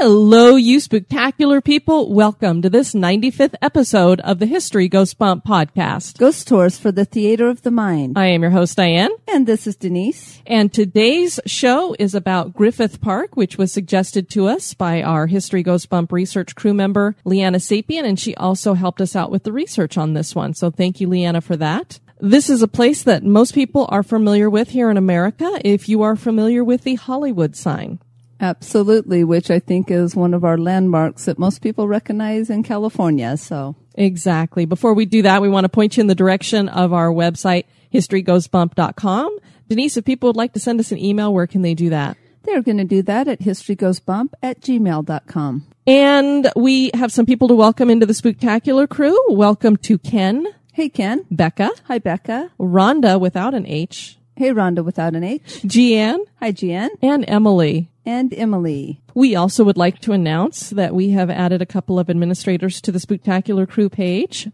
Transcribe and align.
Hello, 0.00 0.54
you 0.54 0.78
spectacular 0.78 1.60
people. 1.60 2.14
Welcome 2.14 2.62
to 2.62 2.70
this 2.70 2.94
95th 2.94 3.56
episode 3.60 4.20
of 4.20 4.38
the 4.38 4.46
History 4.46 4.86
Goes 4.86 5.12
Bump 5.12 5.44
podcast. 5.44 6.18
Ghost 6.18 6.46
Tours 6.46 6.78
for 6.78 6.92
the 6.92 7.04
Theater 7.04 7.48
of 7.48 7.62
the 7.62 7.72
Mind. 7.72 8.16
I 8.16 8.26
am 8.26 8.42
your 8.42 8.52
host, 8.52 8.76
Diane. 8.76 9.10
And 9.26 9.44
this 9.44 9.66
is 9.66 9.74
Denise. 9.74 10.40
And 10.46 10.72
today's 10.72 11.40
show 11.46 11.96
is 11.98 12.14
about 12.14 12.54
Griffith 12.54 13.00
Park, 13.00 13.34
which 13.34 13.58
was 13.58 13.72
suggested 13.72 14.30
to 14.30 14.46
us 14.46 14.72
by 14.72 15.02
our 15.02 15.26
History 15.26 15.64
Goes 15.64 15.84
Bump 15.84 16.12
research 16.12 16.54
crew 16.54 16.74
member, 16.74 17.16
Leanna 17.24 17.58
Sapien, 17.58 18.04
and 18.04 18.20
she 18.20 18.36
also 18.36 18.74
helped 18.74 19.00
us 19.00 19.16
out 19.16 19.32
with 19.32 19.42
the 19.42 19.52
research 19.52 19.98
on 19.98 20.12
this 20.12 20.32
one. 20.32 20.54
So 20.54 20.70
thank 20.70 21.00
you, 21.00 21.08
Leanna, 21.08 21.40
for 21.40 21.56
that. 21.56 21.98
This 22.20 22.48
is 22.48 22.62
a 22.62 22.68
place 22.68 23.02
that 23.02 23.24
most 23.24 23.52
people 23.52 23.88
are 23.90 24.04
familiar 24.04 24.48
with 24.48 24.68
here 24.68 24.90
in 24.90 24.96
America 24.96 25.60
if 25.64 25.88
you 25.88 26.02
are 26.02 26.14
familiar 26.14 26.62
with 26.62 26.84
the 26.84 26.94
Hollywood 26.94 27.56
sign. 27.56 27.98
Absolutely, 28.40 29.24
which 29.24 29.50
I 29.50 29.58
think 29.58 29.90
is 29.90 30.14
one 30.14 30.32
of 30.34 30.44
our 30.44 30.56
landmarks 30.58 31.24
that 31.24 31.38
most 31.38 31.60
people 31.60 31.88
recognize 31.88 32.50
in 32.50 32.62
California. 32.62 33.36
So 33.36 33.76
Exactly. 33.94 34.64
Before 34.64 34.94
we 34.94 35.06
do 35.06 35.22
that, 35.22 35.42
we 35.42 35.48
want 35.48 35.64
to 35.64 35.68
point 35.68 35.96
you 35.96 36.02
in 36.02 36.06
the 36.06 36.14
direction 36.14 36.68
of 36.68 36.92
our 36.92 37.08
website, 37.10 37.64
historygoesbump.com. 37.92 39.38
Denise, 39.68 39.96
if 39.96 40.04
people 40.04 40.28
would 40.28 40.36
like 40.36 40.52
to 40.54 40.60
send 40.60 40.80
us 40.80 40.92
an 40.92 40.98
email, 40.98 41.32
where 41.34 41.46
can 41.46 41.62
they 41.62 41.74
do 41.74 41.90
that? 41.90 42.16
they're 42.44 42.62
going 42.62 42.78
to 42.78 42.84
do 42.84 43.02
that 43.02 43.28
at 43.28 43.40
historygoesbump 43.40 44.30
at 44.42 44.58
gmail.com. 44.62 45.66
And 45.86 46.50
we 46.56 46.90
have 46.94 47.12
some 47.12 47.26
people 47.26 47.46
to 47.48 47.54
welcome 47.54 47.90
into 47.90 48.06
the 48.06 48.14
Spooktacular 48.14 48.88
crew. 48.88 49.14
Welcome 49.28 49.76
to 49.78 49.98
Ken, 49.98 50.46
Hey, 50.72 50.88
Ken. 50.88 51.26
Becca, 51.30 51.70
Hi, 51.88 51.98
Becca. 51.98 52.50
Rhonda 52.58 53.20
without 53.20 53.52
an 53.52 53.66
H, 53.66 54.16
Hey, 54.36 54.50
Rhonda 54.50 54.82
without 54.82 55.14
an 55.14 55.24
H. 55.24 55.60
Jeanne, 55.66 56.24
Hi, 56.40 56.52
Jan. 56.52 56.88
and 57.02 57.22
Emily. 57.28 57.90
And 58.08 58.32
Emily. 58.32 59.02
We 59.12 59.36
also 59.36 59.64
would 59.64 59.76
like 59.76 59.98
to 60.00 60.12
announce 60.12 60.70
that 60.70 60.94
we 60.94 61.10
have 61.10 61.28
added 61.28 61.60
a 61.60 61.66
couple 61.66 61.98
of 61.98 62.08
administrators 62.08 62.80
to 62.80 62.90
the 62.90 62.98
Spooktacular 62.98 63.68
crew 63.68 63.90
page. 63.90 64.48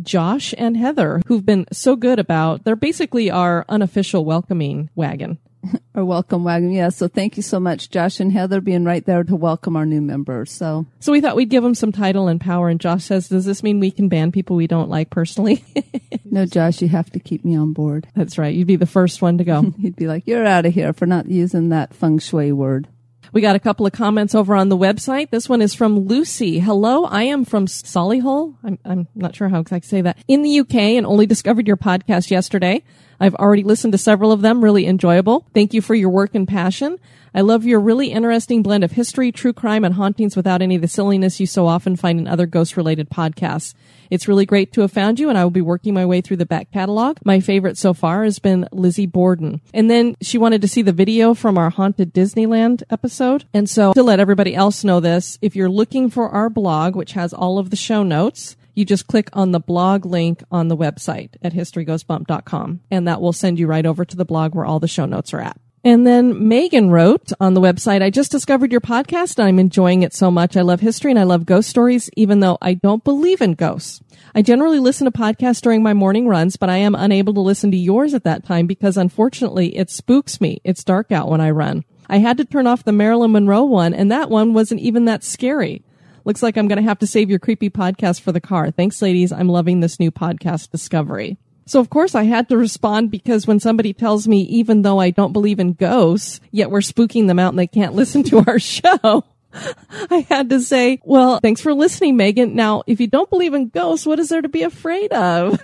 Josh 0.00 0.54
and 0.56 0.76
Heather, 0.76 1.20
who've 1.26 1.44
been 1.44 1.66
so 1.72 1.96
good 1.96 2.20
about, 2.20 2.62
they're 2.62 2.76
basically 2.76 3.28
our 3.28 3.64
unofficial 3.68 4.24
welcoming 4.24 4.90
wagon. 4.94 5.38
Our 5.94 6.04
welcome 6.06 6.42
wagon. 6.44 6.72
yeah. 6.72 6.88
So 6.88 7.06
thank 7.06 7.36
you 7.36 7.42
so 7.42 7.60
much, 7.60 7.90
Josh 7.90 8.18
and 8.18 8.32
Heather, 8.32 8.62
being 8.62 8.84
right 8.84 9.04
there 9.04 9.22
to 9.24 9.36
welcome 9.36 9.76
our 9.76 9.84
new 9.84 10.00
members. 10.00 10.50
So 10.50 10.86
So 11.00 11.12
we 11.12 11.20
thought 11.20 11.36
we'd 11.36 11.50
give 11.50 11.62
them 11.62 11.74
some 11.74 11.92
title 11.92 12.28
and 12.28 12.40
power. 12.40 12.70
And 12.70 12.80
Josh 12.80 13.04
says, 13.04 13.28
does 13.28 13.44
this 13.44 13.62
mean 13.62 13.78
we 13.78 13.90
can 13.90 14.08
ban 14.08 14.32
people 14.32 14.56
we 14.56 14.66
don't 14.66 14.88
like 14.88 15.10
personally? 15.10 15.62
no, 16.24 16.46
Josh, 16.46 16.80
you 16.80 16.88
have 16.88 17.10
to 17.10 17.18
keep 17.20 17.44
me 17.44 17.58
on 17.58 17.74
board. 17.74 18.06
That's 18.14 18.38
right. 18.38 18.54
You'd 18.54 18.68
be 18.68 18.76
the 18.76 18.86
first 18.86 19.20
one 19.20 19.36
to 19.36 19.44
go. 19.44 19.74
He'd 19.80 19.96
be 19.96 20.06
like, 20.06 20.26
you're 20.26 20.46
out 20.46 20.64
of 20.64 20.72
here 20.72 20.94
for 20.94 21.04
not 21.04 21.28
using 21.28 21.68
that 21.68 21.92
feng 21.92 22.20
shui 22.20 22.52
word. 22.52 22.88
We 23.32 23.40
got 23.40 23.54
a 23.54 23.60
couple 23.60 23.86
of 23.86 23.92
comments 23.92 24.34
over 24.34 24.56
on 24.56 24.70
the 24.70 24.76
website. 24.76 25.30
This 25.30 25.48
one 25.48 25.62
is 25.62 25.72
from 25.72 26.00
Lucy. 26.00 26.58
Hello, 26.58 27.04
I 27.04 27.24
am 27.24 27.44
from 27.44 27.66
Solihull. 27.66 28.56
I'm, 28.64 28.78
I'm 28.84 29.08
not 29.14 29.36
sure 29.36 29.48
how 29.48 29.60
exactly 29.60 29.80
to 29.82 29.88
say 29.88 30.00
that. 30.00 30.18
In 30.26 30.42
the 30.42 30.60
UK 30.60 30.74
and 30.74 31.06
only 31.06 31.26
discovered 31.26 31.68
your 31.68 31.76
podcast 31.76 32.30
yesterday. 32.30 32.82
I've 33.20 33.36
already 33.36 33.62
listened 33.62 33.92
to 33.92 33.98
several 33.98 34.32
of 34.32 34.40
them, 34.40 34.64
really 34.64 34.86
enjoyable. 34.86 35.46
Thank 35.54 35.74
you 35.74 35.82
for 35.82 35.94
your 35.94 36.08
work 36.08 36.34
and 36.34 36.48
passion. 36.48 36.98
I 37.34 37.42
love 37.42 37.64
your 37.64 37.80
really 37.80 38.12
interesting 38.12 38.62
blend 38.62 38.82
of 38.82 38.92
history, 38.92 39.30
true 39.30 39.52
crime, 39.52 39.84
and 39.84 39.94
hauntings 39.94 40.36
without 40.36 40.62
any 40.62 40.74
of 40.76 40.82
the 40.82 40.88
silliness 40.88 41.38
you 41.38 41.46
so 41.46 41.66
often 41.66 41.96
find 41.96 42.18
in 42.18 42.26
other 42.26 42.46
ghost 42.46 42.76
related 42.76 43.08
podcasts. 43.08 43.74
It's 44.10 44.26
really 44.26 44.44
great 44.46 44.72
to 44.72 44.80
have 44.80 44.90
found 44.90 45.20
you, 45.20 45.28
and 45.28 45.38
I 45.38 45.44
will 45.44 45.50
be 45.50 45.60
working 45.60 45.94
my 45.94 46.04
way 46.04 46.20
through 46.20 46.38
the 46.38 46.46
back 46.46 46.72
catalog. 46.72 47.18
My 47.24 47.38
favorite 47.38 47.78
so 47.78 47.94
far 47.94 48.24
has 48.24 48.40
been 48.40 48.68
Lizzie 48.72 49.06
Borden. 49.06 49.60
And 49.72 49.88
then 49.88 50.16
she 50.20 50.38
wanted 50.38 50.62
to 50.62 50.68
see 50.68 50.82
the 50.82 50.92
video 50.92 51.32
from 51.34 51.56
our 51.56 51.70
Haunted 51.70 52.12
Disneyland 52.12 52.82
episode. 52.90 53.44
And 53.54 53.70
so 53.70 53.92
to 53.92 54.02
let 54.02 54.18
everybody 54.18 54.54
else 54.54 54.82
know 54.82 54.98
this, 54.98 55.38
if 55.40 55.54
you're 55.54 55.70
looking 55.70 56.10
for 56.10 56.28
our 56.28 56.50
blog, 56.50 56.96
which 56.96 57.12
has 57.12 57.32
all 57.32 57.58
of 57.58 57.70
the 57.70 57.76
show 57.76 58.02
notes, 58.02 58.56
you 58.74 58.84
just 58.84 59.06
click 59.06 59.28
on 59.32 59.52
the 59.52 59.60
blog 59.60 60.04
link 60.04 60.42
on 60.50 60.68
the 60.68 60.76
website 60.76 61.30
at 61.42 61.52
historygoesbump.com 61.52 62.80
and 62.90 63.06
that 63.06 63.20
will 63.20 63.32
send 63.32 63.58
you 63.58 63.66
right 63.66 63.86
over 63.86 64.04
to 64.04 64.16
the 64.16 64.24
blog 64.24 64.54
where 64.54 64.64
all 64.64 64.80
the 64.80 64.88
show 64.88 65.06
notes 65.06 65.34
are 65.34 65.40
at. 65.40 65.60
And 65.82 66.06
then 66.06 66.46
Megan 66.46 66.90
wrote 66.90 67.32
on 67.40 67.54
the 67.54 67.60
website, 67.60 68.02
I 68.02 68.10
just 68.10 68.30
discovered 68.30 68.70
your 68.70 68.82
podcast 68.82 69.38
and 69.38 69.48
I'm 69.48 69.58
enjoying 69.58 70.02
it 70.02 70.12
so 70.12 70.30
much. 70.30 70.54
I 70.54 70.60
love 70.60 70.80
history 70.80 71.10
and 71.10 71.18
I 71.18 71.22
love 71.22 71.46
ghost 71.46 71.70
stories, 71.70 72.10
even 72.16 72.40
though 72.40 72.58
I 72.60 72.74
don't 72.74 73.02
believe 73.02 73.40
in 73.40 73.54
ghosts. 73.54 74.02
I 74.34 74.42
generally 74.42 74.78
listen 74.78 75.06
to 75.06 75.10
podcasts 75.10 75.62
during 75.62 75.82
my 75.82 75.94
morning 75.94 76.28
runs, 76.28 76.56
but 76.56 76.68
I 76.68 76.76
am 76.76 76.94
unable 76.94 77.32
to 77.32 77.40
listen 77.40 77.70
to 77.70 77.78
yours 77.78 78.12
at 78.12 78.24
that 78.24 78.44
time 78.44 78.66
because 78.66 78.98
unfortunately 78.98 79.74
it 79.74 79.88
spooks 79.88 80.38
me. 80.38 80.60
It's 80.64 80.84
dark 80.84 81.10
out 81.12 81.30
when 81.30 81.40
I 81.40 81.50
run. 81.50 81.84
I 82.10 82.18
had 82.18 82.36
to 82.36 82.44
turn 82.44 82.66
off 82.66 82.84
the 82.84 82.92
Marilyn 82.92 83.32
Monroe 83.32 83.64
one 83.64 83.94
and 83.94 84.10
that 84.12 84.28
one 84.28 84.52
wasn't 84.52 84.82
even 84.82 85.06
that 85.06 85.24
scary. 85.24 85.82
Looks 86.26 86.42
like 86.42 86.58
I'm 86.58 86.68
going 86.68 86.76
to 86.76 86.88
have 86.88 86.98
to 86.98 87.06
save 87.06 87.30
your 87.30 87.38
creepy 87.38 87.70
podcast 87.70 88.20
for 88.20 88.32
the 88.32 88.40
car. 88.40 88.70
Thanks, 88.70 89.00
ladies. 89.00 89.32
I'm 89.32 89.48
loving 89.48 89.80
this 89.80 89.98
new 89.98 90.10
podcast 90.10 90.70
discovery. 90.70 91.38
So 91.70 91.78
of 91.78 91.88
course 91.88 92.16
I 92.16 92.24
had 92.24 92.48
to 92.48 92.56
respond 92.56 93.12
because 93.12 93.46
when 93.46 93.60
somebody 93.60 93.92
tells 93.92 94.26
me, 94.26 94.40
even 94.40 94.82
though 94.82 94.98
I 94.98 95.10
don't 95.10 95.32
believe 95.32 95.60
in 95.60 95.74
ghosts, 95.74 96.40
yet 96.50 96.68
we're 96.68 96.80
spooking 96.80 97.28
them 97.28 97.38
out 97.38 97.50
and 97.50 97.58
they 97.60 97.68
can't 97.68 97.94
listen 98.00 98.24
to 98.24 98.42
our 98.44 98.58
show, 98.58 99.22
I 100.10 100.26
had 100.28 100.50
to 100.50 100.58
say, 100.58 100.98
well, 101.04 101.38
thanks 101.38 101.60
for 101.60 101.72
listening, 101.72 102.16
Megan. 102.16 102.56
Now, 102.56 102.82
if 102.88 103.00
you 103.00 103.06
don't 103.06 103.30
believe 103.30 103.54
in 103.54 103.68
ghosts, 103.68 104.04
what 104.04 104.18
is 104.18 104.30
there 104.30 104.42
to 104.42 104.48
be 104.48 104.64
afraid 104.64 105.12
of? 105.12 105.62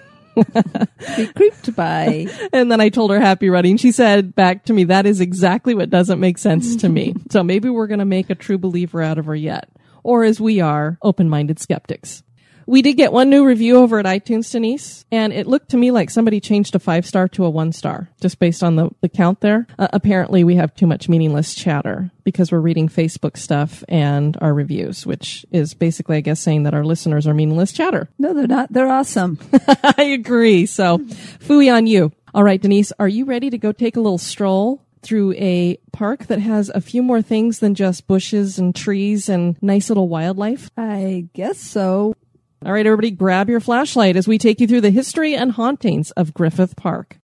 Be 1.17 1.27
creeped 1.27 1.75
by. 1.75 2.29
And 2.53 2.71
then 2.71 2.81
I 2.81 2.89
told 2.89 3.11
her 3.11 3.19
happy 3.19 3.51
running. 3.51 3.77
She 3.77 3.91
said 3.91 4.33
back 4.33 4.67
to 4.67 4.73
me, 4.73 4.85
that 4.85 5.07
is 5.07 5.21
exactly 5.21 5.75
what 5.75 5.91
doesn't 5.91 6.21
make 6.21 6.39
sense 6.39 6.77
to 6.77 6.89
me. 6.89 7.17
so 7.31 7.43
maybe 7.43 7.69
we're 7.69 7.89
going 7.89 7.99
to 7.99 8.05
make 8.05 8.31
a 8.31 8.37
true 8.37 8.59
believer 8.59 9.03
out 9.03 9.19
of 9.19 9.27
her 9.27 9.35
yet. 9.35 9.69
Or 10.05 10.23
as 10.23 10.41
we 10.41 10.61
are, 10.61 10.99
open-minded 11.03 11.59
skeptics. 11.59 12.23
We 12.67 12.83
did 12.83 12.95
get 12.95 13.13
one 13.13 13.31
new 13.31 13.47
review 13.47 13.77
over 13.77 14.01
at 14.01 14.07
iTunes, 14.07 14.51
Denise, 14.51 15.05
and 15.13 15.33
it 15.33 15.47
looked 15.47 15.71
to 15.71 15.77
me 15.77 15.93
like 15.93 16.11
somebody 16.11 16.41
changed 16.41 16.75
a 16.75 16.81
five 16.81 17.07
star 17.07 17.29
to 17.29 17.45
a 17.45 17.51
one 17.51 17.73
star 17.73 18.11
just 18.21 18.41
based 18.41 18.65
on 18.65 18.75
the, 18.75 18.91
the 19.03 19.09
count 19.09 19.41
there. 19.41 19.69
Uh, 19.79 19.87
apparently, 19.93 20.43
we 20.43 20.57
have 20.57 20.75
too 20.75 20.87
much 20.87 21.09
meaningless 21.09 21.55
chatter 21.55 22.11
because 22.25 22.51
we're 22.51 22.59
reading 22.59 22.89
Facebook 22.89 23.37
stuff 23.37 23.85
and 23.89 24.37
our 24.41 24.53
reviews, 24.53 25.07
which 25.07 25.47
is 25.53 25.75
basically, 25.75 26.17
I 26.17 26.21
guess, 26.21 26.41
saying 26.41 26.65
that 26.65 26.75
our 26.75 26.85
listeners 26.85 27.27
are 27.29 27.35
meaningless 27.35 27.71
chatter. 27.71 28.09
No, 28.19 28.35
they're 28.35 28.49
not. 28.49 28.73
They're 28.73 28.89
awesome. 28.89 29.39
I 29.85 30.03
agree. 30.03 30.67
So, 30.67 30.99
fooey 30.99 31.73
on 31.73 31.87
you. 31.87 32.11
All 32.35 32.43
right, 32.43 32.61
Denise, 32.61 32.93
are 32.99 33.09
you 33.09 33.27
ready 33.27 33.49
to 33.49 33.59
go 33.59 33.71
take 33.71 33.97
a 33.97 34.01
little 34.01 34.19
stroll 34.19 34.83
through 35.03 35.35
a 35.35 35.79
park 35.93 36.27
that 36.27 36.41
has 36.41 36.69
a 36.71 36.81
few 36.81 37.01
more 37.01 37.23
things 37.23 37.61
than 37.61 37.77
just 37.77 38.09
bushes 38.09 38.59
and 38.59 38.75
trees 38.75 39.29
and 39.29 39.57
nice 39.63 39.89
little 39.89 40.09
wildlife? 40.09 40.69
I 40.77 41.29
guess 41.33 41.59
so. 41.59 42.15
All 42.65 42.73
right, 42.73 42.87
everybody, 42.87 43.11
grab 43.11 43.51
your 43.51 43.61
flashlight 43.61 44.17
as 44.17 44.27
we 44.27 44.39
take 44.39 44.61
you 44.61 44.67
through 44.67 44.81
the 44.81 44.91
history 44.91 45.37
and 45.37 45.53
hauntings 45.53 46.11
of 46.13 46.33
Griffith 46.33 46.75
Park. 46.75 47.19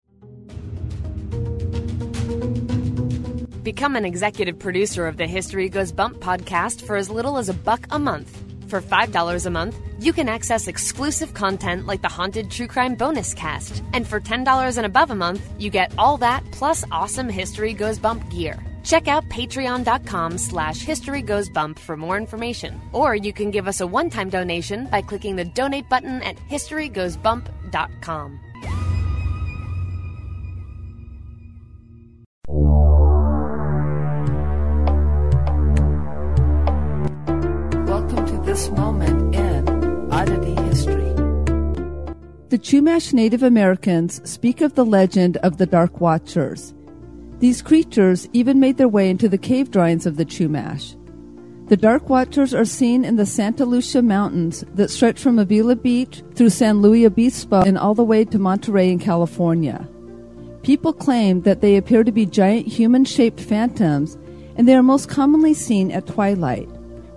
Become 3.63 3.97
an 3.97 4.05
executive 4.05 4.59
producer 4.59 5.07
of 5.07 5.17
the 5.17 5.27
History 5.27 5.71
Goes 5.71 5.91
Bump 5.91 6.19
podcast 6.19 6.83
for 6.83 6.97
as 6.97 7.09
little 7.09 7.39
as 7.39 7.49
a 7.49 7.55
buck 7.55 7.87
a 7.91 7.99
month. 7.99 8.39
For 8.69 8.83
$5 8.83 9.47
a 9.47 9.51
month, 9.51 9.79
you 9.99 10.13
can 10.13 10.29
access 10.29 10.69
exclusive 10.69 11.33
content 11.33 11.87
like 11.87 12.03
the 12.03 12.09
Haunted 12.09 12.51
True 12.51 12.67
Crime 12.67 12.95
Bonus 12.95 13.33
Cast. 13.33 13.83
And 13.95 14.07
for 14.07 14.21
$10 14.21 14.77
and 14.77 14.87
above 14.87 15.11
a 15.11 15.15
month, 15.15 15.49
you 15.59 15.71
get 15.71 15.95
all 15.97 16.19
that 16.19 16.45
plus 16.53 16.85
awesome 16.93 17.29
History 17.29 17.73
Goes 17.73 17.99
Bump 17.99 18.29
gear. 18.31 18.63
Check 18.85 19.09
out 19.09 19.29
patreon.com 19.29 20.39
slash 20.39 20.81
history 20.81 21.23
goes 21.23 21.49
bump 21.49 21.79
for 21.79 21.97
more 21.97 22.17
information. 22.17 22.81
Or 22.93 23.15
you 23.15 23.33
can 23.33 23.51
give 23.51 23.69
us 23.69 23.81
a 23.81 23.87
one-time 23.87 24.29
donation 24.29 24.87
by 24.87 25.03
clicking 25.03 25.37
the 25.37 25.45
donate 25.45 25.89
button 25.89 26.23
at 26.23 26.37
historygoesbump.com. 26.37 28.41
Welcome 37.87 38.27
to 38.27 38.43
this 38.45 38.71
moment 38.71 39.35
in 39.35 40.13
Oddity 40.13 40.61
History. 40.63 41.13
The 42.49 42.59
Chumash 42.59 43.15
Native 43.15 43.43
Americans 43.43 44.29
speak 44.29 44.61
of 44.61 44.75
the 44.75 44.85
legend 44.85 45.39
of 45.39 45.57
the 45.57 45.67
Dark 45.67 46.01
Watchers. 46.01 46.75
These 47.43 47.61
creatures 47.61 48.29
even 48.33 48.61
made 48.61 48.77
their 48.77 48.87
way 48.87 49.11
into 49.11 49.29
the 49.29 49.37
cave 49.37 49.73
drawings 49.73 50.07
of 50.07 50.17
the 50.17 50.25
Chumash. 50.25 50.95
The 51.67 51.77
Dark 51.77 52.09
Watchers 52.09 52.55
are 52.55 52.65
seen 52.65 53.05
in 53.05 53.17
the 53.17 53.27
Santa 53.27 53.65
Lucia 53.65 54.01
Mountains 54.01 54.65
that 54.77 54.91
stretch 54.91 55.19
from 55.19 55.41
Avila 55.41 55.75
Beach 55.75 56.23
through 56.37 56.51
San 56.51 56.81
Luis 56.81 57.05
Obispo 57.05 57.63
and 57.63 57.77
all 57.77 57.97
the 57.97 58.05
way 58.05 58.25
to 58.27 58.39
Monterey 58.39 58.93
in 58.93 59.01
California. 59.01 59.89
People 60.63 60.93
claim 60.93 61.43
that 61.43 61.63
they 61.63 61.77
appear 61.77 62.05
to 62.05 62.13
be 62.13 62.27
giant 62.27 62.69
human 62.69 63.05
shaped 63.05 63.41
phantoms, 63.41 64.17
and 64.55 64.69
they 64.69 64.77
are 64.77 64.83
most 64.85 65.09
commonly 65.09 65.53
seen 65.53 65.91
at 65.91 66.07
twilight. 66.07 66.69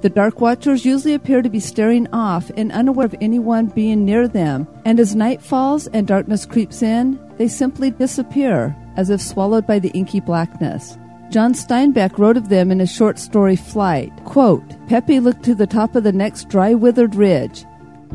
The 0.01 0.09
Dark 0.09 0.41
Watchers 0.41 0.85
usually 0.85 1.13
appear 1.13 1.43
to 1.43 1.51
be 1.51 1.59
staring 1.59 2.07
off 2.11 2.49
and 2.57 2.71
unaware 2.71 3.05
of 3.05 3.15
anyone 3.21 3.67
being 3.67 4.03
near 4.05 4.27
them, 4.27 4.67
and 4.85 4.99
as 4.99 5.15
night 5.15 5.43
falls 5.43 5.85
and 5.85 6.07
darkness 6.07 6.47
creeps 6.47 6.81
in, 6.81 7.19
they 7.37 7.47
simply 7.47 7.91
disappear, 7.91 8.75
as 8.97 9.09
if 9.09 9.21
swallowed 9.21 9.67
by 9.67 9.79
the 9.79 9.89
inky 9.89 10.19
blackness. 10.19 10.97
John 11.29 11.53
Steinbeck 11.53 12.17
wrote 12.17 12.37
of 12.37 12.49
them 12.49 12.71
in 12.71 12.79
his 12.79 12.91
short 12.91 13.19
story 13.19 13.55
Flight. 13.55 14.11
Quote, 14.25 14.63
Pepe 14.87 15.19
looked 15.19 15.43
to 15.43 15.55
the 15.55 15.67
top 15.67 15.95
of 15.95 16.03
the 16.03 16.11
next 16.11 16.49
dry 16.49 16.73
withered 16.73 17.15
ridge. 17.15 17.65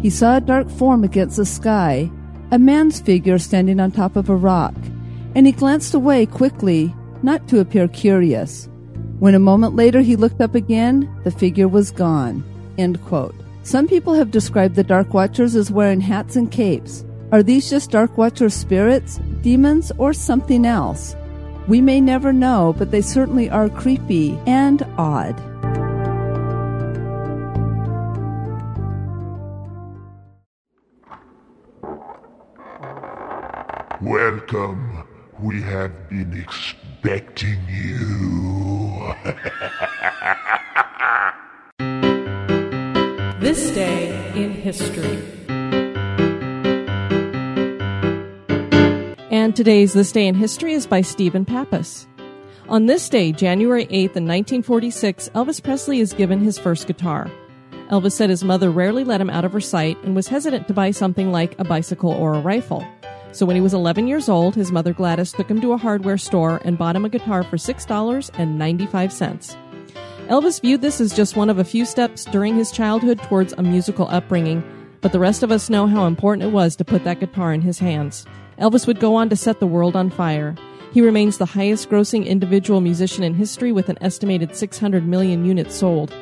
He 0.00 0.10
saw 0.10 0.36
a 0.36 0.40
dark 0.40 0.70
form 0.70 1.04
against 1.04 1.36
the 1.36 1.44
sky, 1.44 2.10
a 2.50 2.58
man's 2.58 3.00
figure 3.00 3.38
standing 3.38 3.80
on 3.80 3.90
top 3.90 4.16
of 4.16 4.30
a 4.30 4.36
rock, 4.36 4.74
and 5.34 5.46
he 5.46 5.52
glanced 5.52 5.94
away 5.94 6.26
quickly, 6.26 6.94
not 7.22 7.46
to 7.48 7.60
appear 7.60 7.88
curious. 7.88 8.68
When 9.18 9.34
a 9.34 9.38
moment 9.38 9.76
later 9.76 10.00
he 10.00 10.16
looked 10.16 10.40
up 10.40 10.54
again, 10.54 11.12
the 11.24 11.30
figure 11.30 11.68
was 11.68 11.90
gone. 11.90 12.42
End 12.78 13.02
quote. 13.04 13.34
Some 13.62 13.86
people 13.86 14.14
have 14.14 14.30
described 14.30 14.74
the 14.76 14.82
Dark 14.82 15.12
Watchers 15.12 15.54
as 15.54 15.70
wearing 15.70 16.00
hats 16.00 16.36
and 16.36 16.50
capes. 16.50 17.04
Are 17.30 17.42
these 17.42 17.68
just 17.68 17.90
Dark 17.90 18.16
Watcher 18.16 18.48
spirits, 18.48 19.20
demons, 19.42 19.92
or 19.98 20.12
something 20.12 20.64
else? 20.64 21.16
We 21.68 21.80
may 21.80 22.00
never 22.00 22.32
know, 22.32 22.74
but 22.76 22.90
they 22.90 23.00
certainly 23.00 23.48
are 23.50 23.68
creepy 23.68 24.38
and 24.46 24.82
odd. 24.98 25.38
Welcome. 34.02 35.04
We 35.38 35.62
have 35.62 36.08
been 36.08 36.32
expecting 36.32 37.58
you. 37.68 39.14
This 43.40 43.70
day 43.70 44.32
in 44.34 44.52
history. 44.52 45.39
And 49.40 49.56
today's 49.56 49.94
This 49.94 50.12
Day 50.12 50.26
in 50.26 50.34
History 50.34 50.74
is 50.74 50.86
by 50.86 51.00
Stephen 51.00 51.46
Pappas. 51.46 52.06
On 52.68 52.84
this 52.84 53.08
day, 53.08 53.32
January 53.32 53.86
8th 53.86 54.14
in 54.14 54.28
1946, 54.28 55.30
Elvis 55.30 55.62
Presley 55.62 56.00
is 56.00 56.12
given 56.12 56.40
his 56.40 56.58
first 56.58 56.86
guitar. 56.86 57.30
Elvis 57.88 58.12
said 58.12 58.28
his 58.28 58.44
mother 58.44 58.70
rarely 58.70 59.02
let 59.02 59.18
him 59.18 59.30
out 59.30 59.46
of 59.46 59.52
her 59.54 59.60
sight 59.60 59.96
and 60.04 60.14
was 60.14 60.28
hesitant 60.28 60.68
to 60.68 60.74
buy 60.74 60.90
something 60.90 61.32
like 61.32 61.58
a 61.58 61.64
bicycle 61.64 62.10
or 62.10 62.34
a 62.34 62.42
rifle. 62.42 62.86
So 63.32 63.46
when 63.46 63.56
he 63.56 63.62
was 63.62 63.72
11 63.72 64.08
years 64.08 64.28
old, 64.28 64.54
his 64.54 64.70
mother 64.70 64.92
Gladys 64.92 65.32
took 65.32 65.50
him 65.50 65.62
to 65.62 65.72
a 65.72 65.78
hardware 65.78 66.18
store 66.18 66.60
and 66.62 66.76
bought 66.76 66.96
him 66.96 67.06
a 67.06 67.08
guitar 67.08 67.42
for 67.42 67.56
$6.95. 67.56 69.56
Elvis 70.28 70.60
viewed 70.60 70.82
this 70.82 71.00
as 71.00 71.16
just 71.16 71.34
one 71.34 71.48
of 71.48 71.58
a 71.58 71.64
few 71.64 71.86
steps 71.86 72.26
during 72.26 72.56
his 72.56 72.70
childhood 72.70 73.22
towards 73.22 73.54
a 73.54 73.62
musical 73.62 74.06
upbringing, 74.10 74.62
but 75.00 75.12
the 75.12 75.18
rest 75.18 75.42
of 75.42 75.50
us 75.50 75.70
know 75.70 75.86
how 75.86 76.04
important 76.04 76.46
it 76.46 76.52
was 76.52 76.76
to 76.76 76.84
put 76.84 77.04
that 77.04 77.20
guitar 77.20 77.54
in 77.54 77.62
his 77.62 77.78
hands. 77.78 78.26
Elvis 78.60 78.86
would 78.86 79.00
go 79.00 79.14
on 79.14 79.28
to 79.30 79.36
set 79.36 79.58
the 79.58 79.66
world 79.66 79.96
on 79.96 80.10
fire. 80.10 80.54
He 80.92 81.00
remains 81.00 81.38
the 81.38 81.46
highest 81.46 81.88
grossing 81.88 82.26
individual 82.26 82.80
musician 82.80 83.24
in 83.24 83.34
history 83.34 83.72
with 83.72 83.88
an 83.88 83.98
estimated 84.00 84.54
600 84.54 85.06
million 85.06 85.44
units 85.44 85.74
sold. 85.74 86.14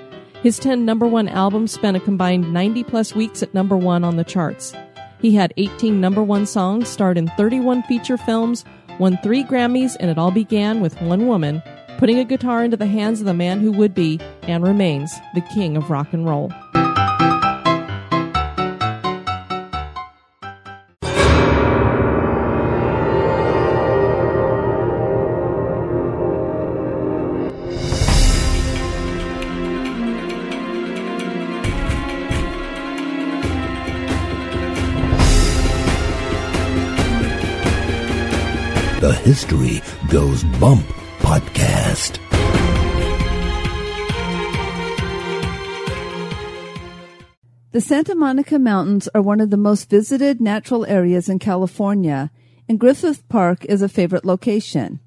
His 0.42 0.58
10 0.58 0.84
number 0.84 1.06
one 1.06 1.28
albums 1.28 1.72
spent 1.72 1.96
a 1.96 2.00
combined 2.00 2.52
90 2.52 2.84
plus 2.84 3.14
weeks 3.14 3.42
at 3.42 3.54
number 3.54 3.76
one 3.76 4.04
on 4.04 4.16
the 4.16 4.24
charts. 4.24 4.72
He 5.20 5.34
had 5.34 5.52
18 5.56 6.00
number 6.00 6.22
one 6.22 6.46
songs, 6.46 6.88
starred 6.88 7.18
in 7.18 7.26
31 7.36 7.82
feature 7.84 8.16
films, 8.16 8.64
won 9.00 9.18
three 9.22 9.42
Grammys, 9.42 9.96
and 9.98 10.10
it 10.10 10.18
all 10.18 10.30
began 10.30 10.80
with 10.80 11.00
one 11.02 11.26
woman 11.26 11.60
putting 11.98 12.18
a 12.20 12.24
guitar 12.24 12.64
into 12.64 12.76
the 12.76 12.86
hands 12.86 13.18
of 13.18 13.26
the 13.26 13.34
man 13.34 13.60
who 13.60 13.72
would 13.72 13.92
be, 13.92 14.20
and 14.42 14.62
remains, 14.62 15.12
the 15.34 15.40
king 15.52 15.76
of 15.76 15.90
rock 15.90 16.12
and 16.12 16.24
roll. 16.24 16.52
The 39.00 39.12
History 39.12 39.80
Goes 40.08 40.42
Bump 40.58 40.84
podcast. 41.20 42.18
The 47.70 47.80
Santa 47.80 48.16
Monica 48.16 48.58
Mountains 48.58 49.08
are 49.14 49.22
one 49.22 49.40
of 49.40 49.50
the 49.50 49.56
most 49.56 49.88
visited 49.88 50.40
natural 50.40 50.84
areas 50.86 51.28
in 51.28 51.38
California, 51.38 52.32
and 52.68 52.80
Griffith 52.80 53.28
Park 53.28 53.64
is 53.66 53.82
a 53.82 53.88
favorite 53.88 54.24
location. 54.24 54.98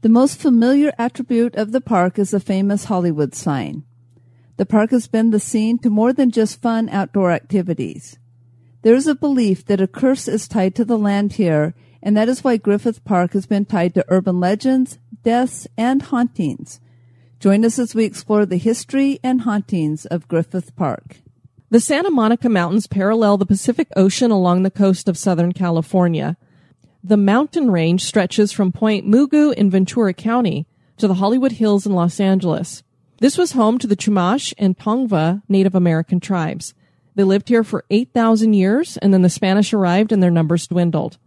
The 0.00 0.08
most 0.08 0.40
familiar 0.40 0.92
attribute 0.98 1.54
of 1.54 1.70
the 1.70 1.80
park 1.80 2.18
is 2.18 2.32
the 2.32 2.40
famous 2.40 2.86
Hollywood 2.86 3.36
sign. 3.36 3.84
The 4.56 4.66
park 4.66 4.90
has 4.90 5.06
been 5.06 5.30
the 5.30 5.38
scene 5.38 5.78
to 5.80 5.90
more 5.90 6.12
than 6.12 6.32
just 6.32 6.60
fun 6.60 6.88
outdoor 6.88 7.30
activities. 7.30 8.18
There 8.82 8.96
is 8.96 9.06
a 9.06 9.14
belief 9.14 9.64
that 9.66 9.80
a 9.80 9.86
curse 9.86 10.26
is 10.26 10.48
tied 10.48 10.74
to 10.74 10.84
the 10.84 10.98
land 10.98 11.34
here 11.34 11.76
and 12.02 12.16
that 12.16 12.28
is 12.28 12.44
why 12.44 12.56
Griffith 12.56 13.04
Park 13.04 13.32
has 13.32 13.46
been 13.46 13.64
tied 13.64 13.94
to 13.94 14.04
urban 14.08 14.40
legends, 14.40 14.98
deaths, 15.22 15.66
and 15.76 16.02
hauntings. 16.02 16.80
Join 17.40 17.64
us 17.64 17.78
as 17.78 17.94
we 17.94 18.04
explore 18.04 18.46
the 18.46 18.56
history 18.56 19.20
and 19.22 19.42
hauntings 19.42 20.06
of 20.06 20.28
Griffith 20.28 20.74
Park. 20.76 21.18
The 21.70 21.80
Santa 21.80 22.10
Monica 22.10 22.48
Mountains 22.48 22.86
parallel 22.86 23.36
the 23.36 23.46
Pacific 23.46 23.88
Ocean 23.94 24.30
along 24.30 24.62
the 24.62 24.70
coast 24.70 25.08
of 25.08 25.18
Southern 25.18 25.52
California. 25.52 26.36
The 27.04 27.16
mountain 27.16 27.70
range 27.70 28.04
stretches 28.04 28.52
from 28.52 28.72
Point 28.72 29.06
Mugu 29.06 29.52
in 29.52 29.70
Ventura 29.70 30.14
County 30.14 30.66
to 30.96 31.06
the 31.06 31.14
Hollywood 31.14 31.52
Hills 31.52 31.86
in 31.86 31.92
Los 31.92 32.18
Angeles. 32.20 32.82
This 33.18 33.36
was 33.36 33.52
home 33.52 33.78
to 33.78 33.86
the 33.86 33.96
Chumash 33.96 34.54
and 34.58 34.78
Tongva 34.78 35.42
Native 35.48 35.74
American 35.74 36.20
tribes. 36.20 36.74
They 37.14 37.24
lived 37.24 37.48
here 37.48 37.64
for 37.64 37.84
8,000 37.90 38.54
years, 38.54 38.96
and 38.96 39.12
then 39.12 39.22
the 39.22 39.28
Spanish 39.28 39.72
arrived 39.72 40.12
and 40.12 40.22
their 40.22 40.30
numbers 40.30 40.66
dwindled. 40.66 41.18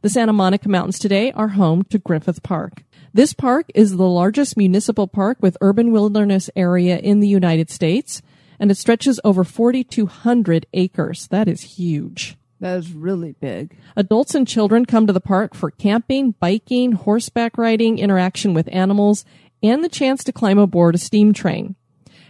The 0.00 0.08
Santa 0.08 0.32
Monica 0.32 0.68
Mountains 0.68 1.00
today 1.00 1.32
are 1.32 1.48
home 1.48 1.82
to 1.90 1.98
Griffith 1.98 2.44
Park. 2.44 2.84
This 3.12 3.32
park 3.32 3.66
is 3.74 3.96
the 3.96 4.06
largest 4.06 4.56
municipal 4.56 5.08
park 5.08 5.38
with 5.40 5.56
urban 5.60 5.90
wilderness 5.90 6.48
area 6.54 6.98
in 6.98 7.18
the 7.18 7.26
United 7.26 7.68
States, 7.68 8.22
and 8.60 8.70
it 8.70 8.76
stretches 8.76 9.18
over 9.24 9.42
4,200 9.42 10.66
acres. 10.72 11.26
That 11.32 11.48
is 11.48 11.62
huge. 11.62 12.36
That 12.60 12.78
is 12.78 12.92
really 12.92 13.32
big. 13.32 13.76
Adults 13.96 14.36
and 14.36 14.46
children 14.46 14.86
come 14.86 15.08
to 15.08 15.12
the 15.12 15.20
park 15.20 15.56
for 15.56 15.72
camping, 15.72 16.36
biking, 16.38 16.92
horseback 16.92 17.58
riding, 17.58 17.98
interaction 17.98 18.54
with 18.54 18.68
animals, 18.70 19.24
and 19.64 19.82
the 19.82 19.88
chance 19.88 20.22
to 20.22 20.32
climb 20.32 20.58
aboard 20.58 20.94
a 20.94 20.98
steam 20.98 21.32
train. 21.32 21.74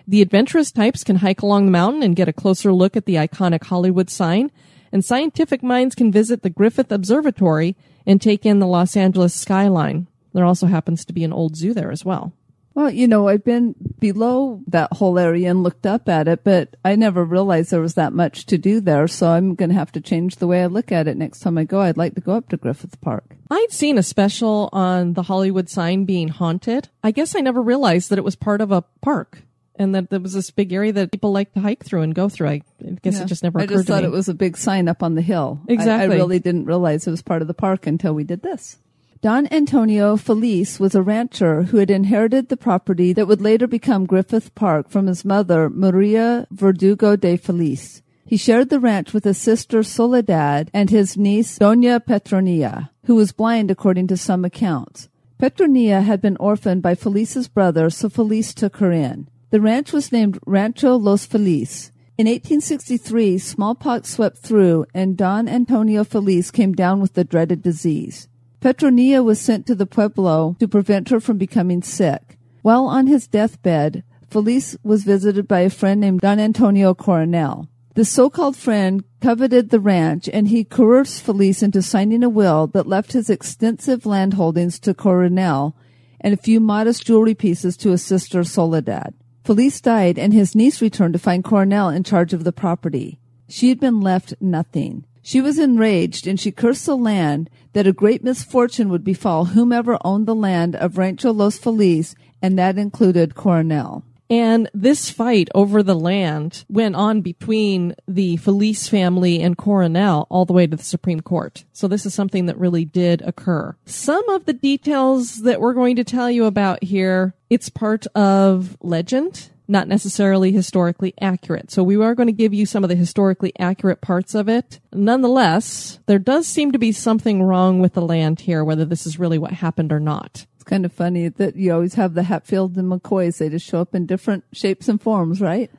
The 0.06 0.22
adventurous 0.22 0.72
types 0.72 1.04
can 1.04 1.16
hike 1.16 1.42
along 1.42 1.66
the 1.66 1.72
mountain 1.72 2.02
and 2.02 2.16
get 2.16 2.28
a 2.28 2.32
closer 2.32 2.72
look 2.72 2.96
at 2.96 3.04
the 3.04 3.16
iconic 3.16 3.64
Hollywood 3.64 4.08
sign, 4.08 4.50
and 4.92 5.04
scientific 5.04 5.62
minds 5.62 5.94
can 5.94 6.12
visit 6.12 6.42
the 6.42 6.50
Griffith 6.50 6.92
Observatory 6.92 7.76
and 8.06 8.20
take 8.20 8.46
in 8.46 8.58
the 8.58 8.66
Los 8.66 8.96
Angeles 8.96 9.34
skyline. 9.34 10.06
There 10.32 10.44
also 10.44 10.66
happens 10.66 11.04
to 11.04 11.12
be 11.12 11.24
an 11.24 11.32
old 11.32 11.56
zoo 11.56 11.74
there 11.74 11.90
as 11.90 12.04
well. 12.04 12.32
Well, 12.78 12.90
you 12.90 13.08
know, 13.08 13.26
I've 13.26 13.42
been 13.42 13.74
below 13.98 14.62
that 14.68 14.92
whole 14.92 15.18
area 15.18 15.50
and 15.50 15.64
looked 15.64 15.84
up 15.84 16.08
at 16.08 16.28
it, 16.28 16.44
but 16.44 16.76
I 16.84 16.94
never 16.94 17.24
realized 17.24 17.72
there 17.72 17.80
was 17.80 17.94
that 17.94 18.12
much 18.12 18.46
to 18.46 18.56
do 18.56 18.80
there. 18.80 19.08
So 19.08 19.30
I'm 19.30 19.56
going 19.56 19.70
to 19.70 19.74
have 19.74 19.90
to 19.92 20.00
change 20.00 20.36
the 20.36 20.46
way 20.46 20.62
I 20.62 20.66
look 20.66 20.92
at 20.92 21.08
it 21.08 21.16
next 21.16 21.40
time 21.40 21.58
I 21.58 21.64
go. 21.64 21.80
I'd 21.80 21.96
like 21.96 22.14
to 22.14 22.20
go 22.20 22.34
up 22.34 22.48
to 22.50 22.56
Griffith 22.56 23.00
Park. 23.00 23.34
I'd 23.50 23.72
seen 23.72 23.98
a 23.98 24.02
special 24.04 24.68
on 24.72 25.14
the 25.14 25.24
Hollywood 25.24 25.68
sign 25.68 26.04
being 26.04 26.28
haunted. 26.28 26.88
I 27.02 27.10
guess 27.10 27.34
I 27.34 27.40
never 27.40 27.60
realized 27.60 28.10
that 28.10 28.18
it 28.18 28.24
was 28.24 28.36
part 28.36 28.60
of 28.60 28.70
a 28.70 28.84
park 29.00 29.42
and 29.78 29.94
that 29.94 30.10
there 30.10 30.20
was 30.20 30.32
this 30.32 30.50
big 30.50 30.72
area 30.72 30.92
that 30.92 31.12
people 31.12 31.32
like 31.32 31.52
to 31.54 31.60
hike 31.60 31.84
through 31.84 32.02
and 32.02 32.14
go 32.14 32.28
through. 32.28 32.48
I 32.48 32.62
guess 33.02 33.16
yeah. 33.16 33.22
it 33.22 33.26
just 33.26 33.42
never. 33.42 33.58
Occurred 33.58 33.68
to 33.68 33.72
you. 33.72 33.76
I 33.76 33.80
just 33.80 33.88
thought 33.88 34.04
it 34.04 34.10
was 34.10 34.28
a 34.28 34.34
big 34.34 34.56
sign 34.56 34.88
up 34.88 35.02
on 35.02 35.14
the 35.14 35.22
hill. 35.22 35.60
Exactly. 35.68 36.14
I, 36.14 36.18
I, 36.18 36.20
really 36.20 36.38
didn't 36.38 36.66
realize 36.66 37.06
it 37.06 37.10
was 37.10 37.22
part 37.22 37.42
of 37.42 37.48
the 37.48 37.54
park 37.54 37.86
until 37.86 38.12
we 38.14 38.24
did 38.24 38.42
this. 38.42 38.78
Don 39.20 39.48
Antonio 39.52 40.16
Feliz 40.16 40.78
was 40.78 40.94
a 40.94 41.02
rancher 41.02 41.64
who 41.64 41.78
had 41.78 41.90
inherited 41.90 42.48
the 42.48 42.56
property 42.56 43.12
that 43.12 43.26
would 43.26 43.40
later 43.40 43.66
become 43.66 44.06
Griffith 44.06 44.54
Park 44.54 44.88
from 44.90 45.08
his 45.08 45.24
mother, 45.24 45.68
Maria 45.68 46.46
Verdugo 46.52 47.16
de 47.16 47.36
Feliz. 47.36 48.02
He 48.24 48.36
shared 48.36 48.68
the 48.68 48.78
ranch 48.78 49.12
with 49.12 49.24
his 49.24 49.38
sister 49.38 49.82
Soledad 49.82 50.70
and 50.72 50.90
his 50.90 51.16
niece 51.16 51.58
Doña 51.58 51.98
Petronilla, 51.98 52.90
who 53.06 53.16
was 53.16 53.32
blind 53.32 53.72
according 53.72 54.06
to 54.08 54.16
some 54.16 54.44
accounts. 54.44 55.08
Petronilla 55.40 56.02
had 56.02 56.20
been 56.20 56.36
orphaned 56.36 56.82
by 56.82 56.94
Feliz's 56.94 57.48
brother, 57.48 57.90
so 57.90 58.08
Feliz 58.08 58.54
took 58.54 58.76
her 58.76 58.92
in. 58.92 59.28
The 59.50 59.62
ranch 59.62 59.94
was 59.94 60.12
named 60.12 60.38
Rancho 60.44 60.96
Los 60.96 61.24
Feliz. 61.24 61.90
In 62.18 62.26
1863, 62.26 63.38
smallpox 63.38 64.10
swept 64.10 64.36
through, 64.36 64.84
and 64.92 65.16
Don 65.16 65.48
Antonio 65.48 66.04
Feliz 66.04 66.50
came 66.50 66.74
down 66.74 67.00
with 67.00 67.14
the 67.14 67.24
dreaded 67.24 67.62
disease. 67.62 68.28
Petronilla 68.60 69.24
was 69.24 69.40
sent 69.40 69.64
to 69.66 69.74
the 69.74 69.86
pueblo 69.86 70.54
to 70.60 70.68
prevent 70.68 71.08
her 71.08 71.18
from 71.18 71.38
becoming 71.38 71.80
sick. 71.82 72.36
While 72.60 72.84
on 72.84 73.06
his 73.06 73.26
deathbed, 73.26 74.04
Feliz 74.28 74.76
was 74.82 75.04
visited 75.04 75.48
by 75.48 75.60
a 75.60 75.70
friend 75.70 75.98
named 75.98 76.20
Don 76.20 76.38
Antonio 76.38 76.92
Coronel. 76.92 77.68
The 77.94 78.04
so-called 78.04 78.56
friend 78.56 79.02
coveted 79.22 79.70
the 79.70 79.80
ranch 79.80 80.28
and 80.30 80.48
he 80.48 80.62
coerced 80.62 81.22
Feliz 81.22 81.62
into 81.62 81.80
signing 81.80 82.22
a 82.22 82.28
will 82.28 82.66
that 82.68 82.86
left 82.86 83.12
his 83.12 83.30
extensive 83.30 84.04
land 84.04 84.34
holdings 84.34 84.78
to 84.80 84.92
Coronel 84.92 85.74
and 86.20 86.34
a 86.34 86.36
few 86.36 86.60
modest 86.60 87.06
jewelry 87.06 87.34
pieces 87.34 87.78
to 87.78 87.92
his 87.92 88.02
sister 88.02 88.44
Soledad. 88.44 89.14
Feliz 89.48 89.80
died 89.80 90.18
and 90.18 90.34
his 90.34 90.54
niece 90.54 90.82
returned 90.82 91.14
to 91.14 91.18
find 91.18 91.42
Coronel 91.42 91.88
in 91.88 92.04
charge 92.04 92.34
of 92.34 92.44
the 92.44 92.52
property. 92.52 93.18
She 93.48 93.70
had 93.70 93.80
been 93.80 93.98
left 93.98 94.34
nothing. 94.42 95.06
She 95.22 95.40
was 95.40 95.58
enraged 95.58 96.26
and 96.26 96.38
she 96.38 96.52
cursed 96.52 96.84
the 96.84 96.94
land 96.94 97.48
that 97.72 97.86
a 97.86 97.94
great 97.94 98.22
misfortune 98.22 98.90
would 98.90 99.02
befall 99.02 99.46
whomever 99.46 99.96
owned 100.04 100.26
the 100.26 100.34
land 100.34 100.76
of 100.76 100.98
Rancho 100.98 101.32
Los 101.32 101.56
Feliz, 101.56 102.14
and 102.42 102.58
that 102.58 102.76
included 102.76 103.34
Coronel. 103.34 104.04
And 104.28 104.68
this 104.74 105.08
fight 105.08 105.48
over 105.54 105.82
the 105.82 105.98
land 105.98 106.66
went 106.68 106.94
on 106.96 107.22
between 107.22 107.94
the 108.06 108.36
Feliz 108.36 108.86
family 108.86 109.40
and 109.40 109.56
Coronel 109.56 110.26
all 110.28 110.44
the 110.44 110.52
way 110.52 110.66
to 110.66 110.76
the 110.76 110.82
Supreme 110.82 111.22
Court. 111.22 111.64
So 111.72 111.88
this 111.88 112.04
is 112.04 112.12
something 112.12 112.44
that 112.44 112.58
really 112.58 112.84
did 112.84 113.22
occur. 113.22 113.74
Some 113.86 114.28
of 114.28 114.44
the 114.44 114.52
details 114.52 115.36
that 115.44 115.62
we're 115.62 115.72
going 115.72 115.96
to 115.96 116.04
tell 116.04 116.30
you 116.30 116.44
about 116.44 116.84
here, 116.84 117.34
it's 117.50 117.68
part 117.68 118.06
of 118.08 118.76
legend 118.80 119.50
not 119.68 119.86
necessarily 119.86 120.50
historically 120.50 121.12
accurate. 121.20 121.70
So 121.70 121.82
we 121.82 121.96
are 122.02 122.14
going 122.14 122.26
to 122.26 122.32
give 122.32 122.54
you 122.54 122.64
some 122.64 122.82
of 122.82 122.88
the 122.88 122.96
historically 122.96 123.52
accurate 123.58 124.00
parts 124.00 124.34
of 124.34 124.48
it. 124.48 124.80
Nonetheless, 124.92 126.00
there 126.06 126.18
does 126.18 126.48
seem 126.48 126.72
to 126.72 126.78
be 126.78 126.90
something 126.90 127.42
wrong 127.42 127.78
with 127.78 127.92
the 127.92 128.00
land 128.00 128.40
here, 128.40 128.64
whether 128.64 128.86
this 128.86 129.06
is 129.06 129.18
really 129.18 129.36
what 129.36 129.52
happened 129.52 129.92
or 129.92 130.00
not. 130.00 130.46
It's 130.54 130.64
kind 130.64 130.86
of 130.86 130.92
funny 130.92 131.28
that 131.28 131.56
you 131.56 131.72
always 131.72 131.94
have 131.94 132.14
the 132.14 132.22
Hatfields 132.22 132.78
and 132.78 132.90
McCoys. 132.90 133.36
They 133.36 133.50
just 133.50 133.66
show 133.66 133.82
up 133.82 133.94
in 133.94 134.06
different 134.06 134.44
shapes 134.52 134.88
and 134.88 135.00
forms, 135.00 135.40
right? 135.40 135.70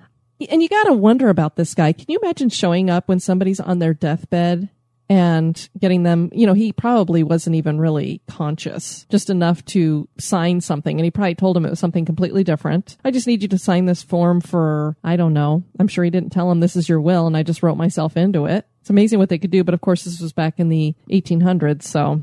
And 0.50 0.62
you 0.62 0.70
got 0.70 0.84
to 0.84 0.94
wonder 0.94 1.30
about 1.30 1.56
this 1.56 1.74
guy. 1.74 1.92
Can 1.92 2.06
you 2.08 2.20
imagine 2.22 2.50
showing 2.50 2.90
up 2.90 3.10
when 3.10 3.20
somebody's 3.20 3.60
on 3.60 3.80
their 3.80 3.96
deathbed 3.96 4.70
and 5.10 5.70
getting 5.80 6.04
them, 6.04 6.30
you 6.32 6.46
know, 6.46 6.54
he 6.54 6.72
probably 6.72 7.24
wasn't 7.24 7.56
even 7.56 7.80
really 7.80 8.22
conscious, 8.28 9.06
just 9.10 9.30
enough 9.30 9.66
to 9.66 10.08
sign 10.20 10.62
something. 10.62 10.98
And 10.98 11.04
he 11.04 11.12
probably 11.12 11.36
told 11.36 11.58
him 11.58 11.66
it 11.66 11.72
was 11.72 11.80
something 11.80 12.06
completely 12.06 12.44
different. 12.44 12.98
I 13.04 13.12
just 13.12 13.26
need 13.26 13.42
you 13.42 13.48
to 13.50 13.58
sign 13.58 13.86
this 13.86 14.04
form 14.04 14.40
for, 14.40 14.96
I 15.04 15.16
don't 15.16 15.34
know. 15.34 15.64
I'm 15.80 15.88
sure 15.88 16.04
he 16.04 16.12
didn't 16.12 16.32
tell 16.32 16.52
him 16.52 16.60
this 16.60 16.76
is 16.76 16.88
your 16.88 17.02
will 17.02 17.26
and 17.26 17.36
I 17.36 17.44
just 17.44 17.64
wrote 17.64 17.78
myself 17.78 18.16
into 18.16 18.46
it. 18.46 18.68
It's 18.82 18.90
amazing 18.92 19.20
what 19.20 19.30
they 19.30 19.40
could 19.40 19.52
do. 19.52 19.64
But 19.64 19.74
of 19.74 19.82
course, 19.82 20.04
this 20.04 20.22
was 20.22 20.32
back 20.32 20.60
in 20.60 20.70
the 20.70 20.96
1800s. 21.10 21.84
So 21.84 22.22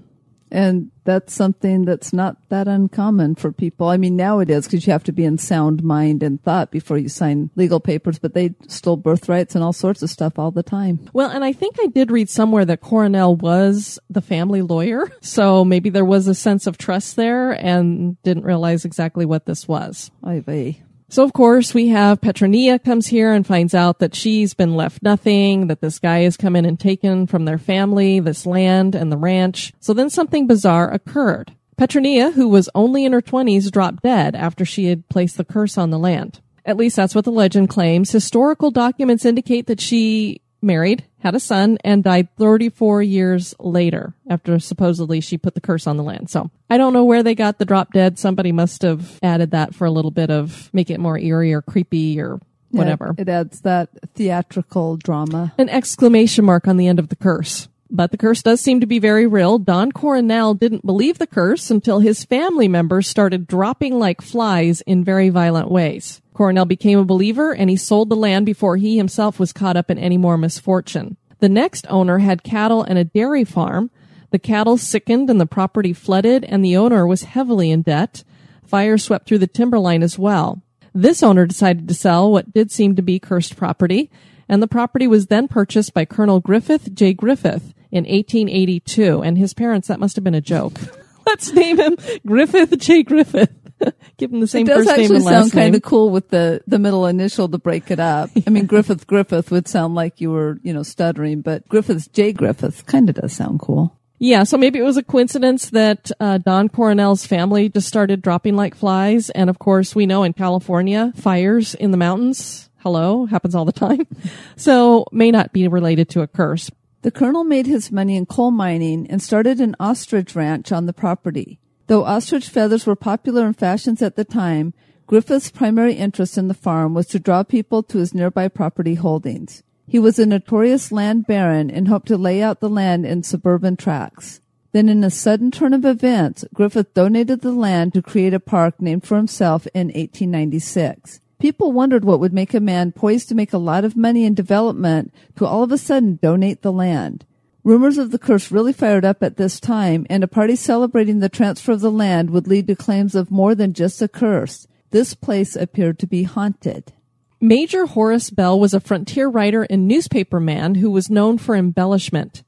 and 0.51 0.91
that's 1.05 1.33
something 1.33 1.85
that's 1.85 2.13
not 2.13 2.37
that 2.49 2.69
uncommon 2.69 3.35
for 3.35 3.53
people. 3.53 3.89
I 3.89 3.97
mean, 3.97 4.17
now 4.17 4.41
it 4.41 4.51
is 4.51 4.67
because 4.67 4.87
you 4.87 4.93
have 4.93 5.05
to 5.05 5.13
be 5.13 5.25
in 5.25 5.39
sound 5.39 5.83
mind 5.83 6.23
and 6.23 6.43
thought 6.43 6.71
before 6.71 6.99
you 6.99 7.09
sign 7.09 7.51
legal 7.55 7.81
papers, 7.81 8.19
but 8.19 8.35
they 8.35 8.55
stole 8.69 8.97
birthrights 8.97 9.55
and 9.55 9.63
all 9.63 9.73
sorts 9.73 10.03
of 10.03 10.11
stuff 10.11 10.39
all 10.39 10.51
the 10.51 10.63
time. 10.63 11.09
Well, 11.13 11.31
and 11.31 11.45
I 11.45 11.53
think 11.53 11.77
I 11.81 11.87
did 11.87 12.11
read 12.11 12.29
somewhere 12.29 12.65
that 12.65 12.81
Coronel 12.81 13.37
was 13.37 13.99
the 14.11 14.23
family 14.23 14.63
lawyer. 14.63 15.05
So 15.27 15.65
maybe 15.65 15.91
there 15.91 16.05
was 16.05 16.29
a 16.29 16.35
sense 16.35 16.67
of 16.67 16.79
trust 16.79 17.17
there 17.17 17.51
and 17.51 18.21
didn't 18.23 18.45
realize 18.45 18.85
exactly 18.85 19.27
what 19.27 19.45
this 19.45 19.69
was. 19.69 20.11
I 20.23 20.41
vey. 20.41 20.83
So 21.09 21.23
of 21.23 21.33
course 21.33 21.73
we 21.73 21.89
have 21.89 22.21
Petronia 22.21 22.79
comes 22.79 23.07
here 23.07 23.33
and 23.33 23.47
finds 23.47 23.75
out 23.75 24.01
that 24.01 24.15
she's 24.15 24.55
been 24.55 24.75
left 24.75 25.03
nothing, 25.03 25.69
that 25.69 25.81
this 25.81 25.99
guy 25.99 26.21
has 26.21 26.37
come 26.37 26.57
in 26.57 26.65
and 26.65 26.79
taken 26.79 27.27
from 27.27 27.45
their 27.45 27.59
family, 27.59 28.19
this 28.19 28.45
land 28.45 28.95
and 28.95 29.13
the 29.13 29.17
ranch. 29.17 29.73
So 29.81 29.93
then 29.93 30.11
something 30.11 30.47
bizarre 30.47 30.91
occurred. 30.93 31.53
Petronia, 31.77 32.33
who 32.33 32.49
was 32.49 32.69
only 32.75 33.05
in 33.05 33.13
her 33.13 33.21
twenties, 33.21 33.71
dropped 33.71 34.03
dead 34.03 34.35
after 34.35 34.65
she 34.65 34.87
had 34.87 35.09
placed 35.09 35.37
the 35.37 35.45
curse 35.45 35.79
on 35.79 35.91
the 35.91 35.99
land. 35.99 36.41
At 36.65 36.77
least 36.77 36.97
that's 36.97 37.15
what 37.15 37.25
the 37.25 37.31
legend 37.31 37.69
claims. 37.69 38.11
Historical 38.11 38.73
documents 38.73 39.25
indicate 39.25 39.67
that 39.69 39.81
she 39.81 40.41
married, 40.63 41.05
had 41.21 41.35
a 41.35 41.41
son, 41.41 41.79
and 41.85 42.05
died 42.05 42.29
34 42.37 43.03
years 43.03 43.55
later 43.59 44.15
after 44.29 44.59
supposedly 44.59 45.21
she 45.21 45.39
put 45.39 45.55
the 45.55 45.61
curse 45.61 45.87
on 45.87 45.97
the 45.97 46.03
land. 46.03 46.31
So 46.31 46.51
I 46.71 46.77
don't 46.79 46.93
know 46.93 47.05
where 47.05 47.23
they 47.23 47.35
got 47.35 47.59
the 47.59 47.65
drop 47.65 47.93
dead. 47.93 48.19
Somebody 48.19 48.53
must 48.53 48.83
have 48.83 49.19
added 49.23 49.51
that 49.53 49.75
for 49.75 49.87
a 49.87 49.91
little 49.91 50.11
bit 50.11 50.31
of 50.31 50.71
make 50.73 50.91
it 50.91 51.01
more 51.01 51.19
eerie 51.19 51.53
or 51.53 51.63
creepy 51.63 52.21
or 52.21 52.41
whatever. 52.71 53.15
Yeah, 53.17 53.23
it 53.23 53.29
adds 53.29 53.61
that 53.63 53.91
theatrical 54.15 54.97
drama. 54.97 55.55
An 55.59 55.69
exclamation 55.69 56.45
mark 56.45 56.69
on 56.69 56.77
the 56.77 56.89
end 56.89 56.99
of 56.99 57.09
the 57.09 57.17
curse. 57.17 57.69
But 57.91 58.11
the 58.11 58.19
curse 58.19 58.43
does 58.43 58.61
seem 58.61 58.81
to 58.81 58.87
be 58.87 58.99
very 58.99 59.27
real. 59.27 59.59
Don 59.59 59.93
Coronel 59.93 60.55
didn't 60.55 60.85
believe 60.85 61.19
the 61.19 61.27
curse 61.27 61.71
until 61.71 62.01
his 62.01 62.25
family 62.25 62.69
members 62.69 63.09
started 63.09 63.47
dropping 63.47 63.99
like 63.99 64.21
flies 64.21 64.81
in 64.83 65.05
very 65.05 65.29
violent 65.29 65.71
ways. 65.71 66.21
Coronel 66.35 66.65
became 66.65 66.99
a 66.99 67.05
believer 67.05 67.55
and 67.55 67.71
he 67.71 67.77
sold 67.77 68.09
the 68.09 68.17
land 68.17 68.45
before 68.45 68.77
he 68.77 68.97
himself 68.97 69.39
was 69.39 69.53
caught 69.53 69.77
up 69.77 69.91
in 69.91 69.99
any 69.99 70.19
more 70.19 70.37
misfortune. 70.37 71.17
The 71.39 71.49
next 71.49 71.87
owner 71.89 72.19
had 72.19 72.43
cattle 72.43 72.83
and 72.83 72.99
a 72.99 73.05
dairy 73.05 73.45
farm. 73.45 73.91
The 74.31 74.39
cattle 74.39 74.77
sickened 74.77 75.31
and 75.31 75.41
the 75.41 75.47
property 75.47 75.93
flooded 75.93 76.45
and 76.45 76.65
the 76.65 76.77
owner 76.77 77.07
was 77.07 77.23
heavily 77.23 77.71
in 77.71 77.83
debt. 77.83 78.25
Fire 78.67 78.99
swept 78.99 79.29
through 79.29 79.39
the 79.39 79.47
timberline 79.47 80.03
as 80.03 80.19
well. 80.19 80.61
This 80.93 81.23
owner 81.23 81.47
decided 81.47 81.89
to 81.89 81.95
sell 81.95 82.33
what 82.33 82.53
did 82.53 82.71
seem 82.71 82.97
to 82.97 83.03
be 83.03 83.19
cursed 83.19 83.57
property, 83.57 84.11
and 84.49 84.63
the 84.63 84.69
property 84.69 85.07
was 85.07 85.27
then 85.27 85.49
purchased 85.49 85.95
by 85.95 86.05
Colonel 86.05 86.41
Griffith 86.41 86.95
J. 86.95 87.13
Griffith 87.13 87.75
in 87.91 88.05
1882, 88.05 89.23
and 89.23 89.39
his 89.39 89.55
parents, 89.55 89.89
that 89.89 90.01
must 90.01 90.17
have 90.17 90.25
been 90.25 90.35
a 90.35 90.41
joke. 90.41 90.79
Let's 91.27 91.53
name 91.53 91.79
him 91.79 91.97
Griffith 92.25 92.79
J. 92.79 93.03
Griffith. 93.03 93.51
Give 94.17 94.33
him 94.33 94.41
the 94.41 94.47
same 94.47 94.67
it 94.67 94.71
does 94.71 94.87
first 94.87 94.97
name 94.97 95.05
actually 95.05 95.17
and 95.17 95.25
last 95.25 95.41
sound 95.41 95.53
kind 95.53 95.75
of 95.75 95.83
cool 95.83 96.11
with 96.11 96.31
the, 96.31 96.63
the 96.67 96.79
middle 96.79 97.07
initial 97.07 97.49
to 97.49 97.59
break 97.59 97.91
it 97.91 98.01
up. 98.01 98.31
I 98.47 98.51
mean, 98.51 98.67
Griffith 98.67 99.07
Griffith 99.07 99.51
would 99.51 99.69
sound 99.69 99.95
like 99.95 100.21
you 100.21 100.31
were, 100.31 100.59
you 100.63 100.73
know, 100.73 100.83
stuttering, 100.83 101.43
but 101.43 101.69
Griffith 101.69 102.13
J. 102.13 102.33
Griffith 102.33 102.87
kind 102.87 103.09
of 103.09 103.17
does 103.17 103.33
sound 103.33 103.61
cool. 103.61 103.99
Yeah, 104.19 104.45
so 104.45 104.57
maybe 104.57 104.79
it 104.79 104.83
was 104.83 104.97
a 104.97 105.03
coincidence 105.03 105.71
that 105.71 106.11
uh, 106.19 106.39
Don 106.39 106.71
Coronel's 106.71 107.27
family 107.27 107.69
just 107.69 107.87
started 107.87 108.23
dropping 108.23 108.57
like 108.57 108.75
flies. 108.75 109.29
And 109.31 109.51
of 109.51 109.59
course, 109.59 109.95
we 109.95 110.07
know 110.07 110.23
in 110.23 110.33
California, 110.33 111.13
fires 111.17 111.75
in 111.75 111.91
the 111.91 111.99
mountains, 111.99 112.71
hello, 112.87 113.27
happens 113.27 113.53
all 113.53 113.65
the 113.65 113.73
time. 113.73 114.07
So 114.57 115.07
may 115.11 115.33
not 115.33 115.53
be 115.53 115.67
related 115.67 116.09
to 116.11 116.23
a 116.23 116.29
curse. 116.29 116.71
The 117.03 117.11
colonel 117.11 117.43
made 117.43 117.67
his 117.67 117.91
money 117.91 118.17
in 118.17 118.27
coal 118.27 118.53
mining 118.53 119.09
and 119.11 119.21
started 119.21 119.61
an 119.61 119.75
ostrich 119.81 120.37
ranch 120.37 120.71
on 120.71 120.87
the 120.87 120.93
property. 120.93 121.59
Though 121.89 122.05
ostrich 122.05 122.49
feathers 122.49 122.87
were 122.87 122.95
popular 122.95 123.45
in 123.45 123.55
fashions 123.55 124.03
at 124.03 124.15
the 124.15 124.25
time, 124.25 124.73
Griffith's 125.09 125.51
primary 125.51 125.95
interest 125.95 126.39
in 126.39 126.47
the 126.47 126.55
farm 126.55 126.95
was 126.95 127.07
to 127.09 127.19
draw 127.19 127.43
people 127.43 127.83
to 127.83 127.99
his 127.99 128.15
nearby 128.15 128.47
property 128.47 128.95
holdings. 128.95 129.65
He 129.89 129.99
was 129.99 130.21
a 130.21 130.25
notorious 130.25 130.93
land 130.93 131.27
baron 131.27 131.71
and 131.71 131.89
hoped 131.89 132.07
to 132.07 132.17
lay 132.17 132.41
out 132.41 132.61
the 132.61 132.71
land 132.71 133.05
in 133.05 133.25
suburban 133.25 133.77
tracts. 133.77 134.41
Then 134.71 134.89
in 134.89 135.03
a 135.03 135.11
sudden 135.11 135.51
turn 135.51 135.75
of 135.75 135.85
events, 135.85 136.45
Griffith 136.55 136.95
donated 136.95 137.41
the 137.41 137.53
land 137.53 137.95
to 137.95 138.03
create 138.03 138.35
a 138.35 138.41
park 138.41 138.81
named 138.81 139.05
for 139.05 139.17
himself 139.17 139.67
in 139.75 139.89
1896. 139.89 141.21
People 141.39 141.73
wondered 141.73 142.05
what 142.05 142.21
would 142.21 142.33
make 142.33 142.55
a 142.55 142.61
man 142.61 142.93
poised 142.93 143.29
to 143.29 143.35
make 143.35 143.53
a 143.53 143.59
lot 143.59 143.85
of 143.85 143.97
money 143.97 144.25
in 144.25 144.35
development 144.35 145.13
to 145.37 145.47
all 145.47 145.63
of 145.63 145.73
a 145.73 145.79
sudden 145.79 146.19
donate 146.23 146.63
the 146.63 146.73
land. 146.73 147.25
Rumors 147.63 147.99
of 147.99 148.11
the 148.11 148.19
curse 148.19 148.51
really 148.51 148.73
fired 148.73 149.05
up 149.05 149.23
at 149.23 149.37
this 149.37 149.59
time, 149.59 150.07
and 150.09 150.23
a 150.23 150.29
party 150.29 150.57
celebrating 150.57 151.19
the 151.19 151.29
transfer 151.29 151.73
of 151.73 151.81
the 151.81 151.91
land 151.91 152.31
would 152.31 152.47
lead 152.47 152.69
to 152.69 152.77
claims 152.77 153.15
of 153.15 153.31
more 153.31 153.55
than 153.55 153.73
just 153.73 154.01
a 154.01 154.09
curse. 154.09 154.67
This 154.93 155.15
place 155.15 155.57
appeared 155.57 155.99
to 155.99 156.07
be 156.07 156.23
haunted. 156.23 156.93
Major 157.41 157.87
Horace 157.87 158.31
Bell 158.31 158.59
was 158.59 158.73
a 158.73 158.81
frontier 158.81 159.29
writer 159.29 159.65
and 159.65 159.87
newspaper 159.87 160.41
man 160.41 160.77
who 160.77 160.91
was 160.91 161.11
known 161.11 161.37
for 161.37 161.55
embellishment. 161.55 162.45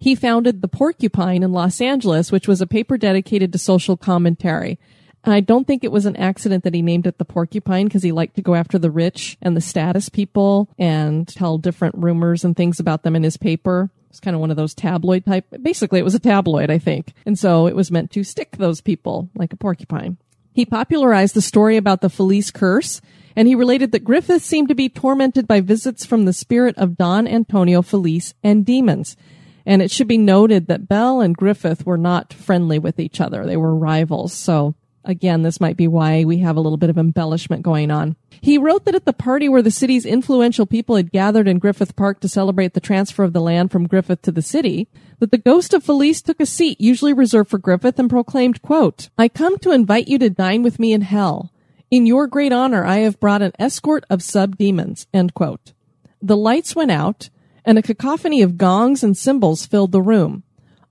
He 0.00 0.16
founded 0.16 0.62
The 0.62 0.68
Porcupine 0.68 1.44
in 1.44 1.52
Los 1.52 1.80
Angeles, 1.80 2.32
which 2.32 2.48
was 2.48 2.60
a 2.60 2.66
paper 2.66 2.98
dedicated 2.98 3.52
to 3.52 3.58
social 3.58 3.96
commentary. 3.96 4.80
And 5.24 5.32
I 5.32 5.40
don't 5.40 5.66
think 5.66 5.84
it 5.84 5.92
was 5.92 6.06
an 6.06 6.16
accident 6.16 6.64
that 6.64 6.74
he 6.74 6.82
named 6.82 7.06
it 7.06 7.18
The 7.18 7.24
Porcupine 7.24 7.86
because 7.86 8.02
he 8.02 8.12
liked 8.12 8.34
to 8.36 8.42
go 8.42 8.54
after 8.54 8.78
the 8.78 8.90
rich 8.90 9.38
and 9.40 9.56
the 9.56 9.60
status 9.60 10.08
people 10.08 10.68
and 10.78 11.28
tell 11.28 11.58
different 11.58 11.96
rumors 11.96 12.44
and 12.44 12.56
things 12.56 12.80
about 12.80 13.02
them 13.04 13.14
in 13.14 13.22
his 13.22 13.36
paper. 13.36 13.90
It's 14.10 14.20
kind 14.20 14.34
of 14.34 14.40
one 14.40 14.50
of 14.50 14.56
those 14.56 14.74
tabloid 14.74 15.24
type. 15.24 15.46
Basically, 15.62 16.00
it 16.00 16.04
was 16.04 16.14
a 16.14 16.20
tabloid, 16.20 16.70
I 16.70 16.78
think. 16.78 17.14
And 17.24 17.38
so 17.38 17.66
it 17.66 17.76
was 17.76 17.90
meant 17.90 18.10
to 18.10 18.24
stick 18.24 18.56
those 18.56 18.80
people 18.80 19.30
like 19.34 19.52
a 19.52 19.56
porcupine. 19.56 20.18
He 20.52 20.66
popularized 20.66 21.34
the 21.34 21.40
story 21.40 21.78
about 21.78 22.02
the 22.02 22.10
Feliz 22.10 22.50
curse, 22.50 23.00
and 23.34 23.48
he 23.48 23.54
related 23.54 23.92
that 23.92 24.04
Griffith 24.04 24.42
seemed 24.42 24.68
to 24.68 24.74
be 24.74 24.90
tormented 24.90 25.48
by 25.48 25.62
visits 25.62 26.04
from 26.04 26.26
the 26.26 26.34
spirit 26.34 26.76
of 26.76 26.98
Don 26.98 27.26
Antonio 27.26 27.80
Feliz 27.80 28.34
and 28.44 28.66
demons. 28.66 29.16
And 29.64 29.80
it 29.80 29.90
should 29.90 30.08
be 30.08 30.18
noted 30.18 30.66
that 30.66 30.88
Bell 30.88 31.20
and 31.20 31.34
Griffith 31.34 31.86
were 31.86 31.96
not 31.96 32.34
friendly 32.34 32.78
with 32.78 33.00
each 33.00 33.20
other. 33.20 33.46
They 33.46 33.56
were 33.56 33.74
rivals. 33.74 34.34
So 34.34 34.74
Again, 35.04 35.42
this 35.42 35.60
might 35.60 35.76
be 35.76 35.88
why 35.88 36.22
we 36.22 36.38
have 36.38 36.56
a 36.56 36.60
little 36.60 36.76
bit 36.76 36.90
of 36.90 36.96
embellishment 36.96 37.62
going 37.62 37.90
on. 37.90 38.14
He 38.40 38.56
wrote 38.56 38.84
that 38.84 38.94
at 38.94 39.04
the 39.04 39.12
party 39.12 39.48
where 39.48 39.62
the 39.62 39.70
city's 39.70 40.06
influential 40.06 40.64
people 40.64 40.94
had 40.94 41.10
gathered 41.10 41.48
in 41.48 41.58
Griffith 41.58 41.96
Park 41.96 42.20
to 42.20 42.28
celebrate 42.28 42.74
the 42.74 42.80
transfer 42.80 43.24
of 43.24 43.32
the 43.32 43.40
land 43.40 43.72
from 43.72 43.88
Griffith 43.88 44.22
to 44.22 44.30
the 44.30 44.42
city, 44.42 44.86
that 45.18 45.32
the 45.32 45.38
ghost 45.38 45.74
of 45.74 45.82
Feliz 45.82 46.22
took 46.22 46.40
a 46.40 46.46
seat 46.46 46.80
usually 46.80 47.12
reserved 47.12 47.50
for 47.50 47.58
Griffith 47.58 47.98
and 47.98 48.08
proclaimed, 48.08 48.62
quote, 48.62 49.08
I 49.18 49.28
come 49.28 49.58
to 49.58 49.72
invite 49.72 50.06
you 50.06 50.18
to 50.18 50.30
dine 50.30 50.62
with 50.62 50.78
me 50.78 50.92
in 50.92 51.02
hell. 51.02 51.52
In 51.90 52.06
your 52.06 52.26
great 52.26 52.52
honor, 52.52 52.84
I 52.84 52.98
have 52.98 53.20
brought 53.20 53.42
an 53.42 53.52
escort 53.58 54.04
of 54.08 54.22
sub-demons, 54.22 55.08
end 55.12 55.34
quote. 55.34 55.72
The 56.22 56.36
lights 56.36 56.76
went 56.76 56.92
out, 56.92 57.28
and 57.64 57.76
a 57.76 57.82
cacophony 57.82 58.40
of 58.40 58.56
gongs 58.56 59.02
and 59.02 59.16
cymbals 59.16 59.66
filled 59.66 59.92
the 59.92 60.00
room. 60.00 60.44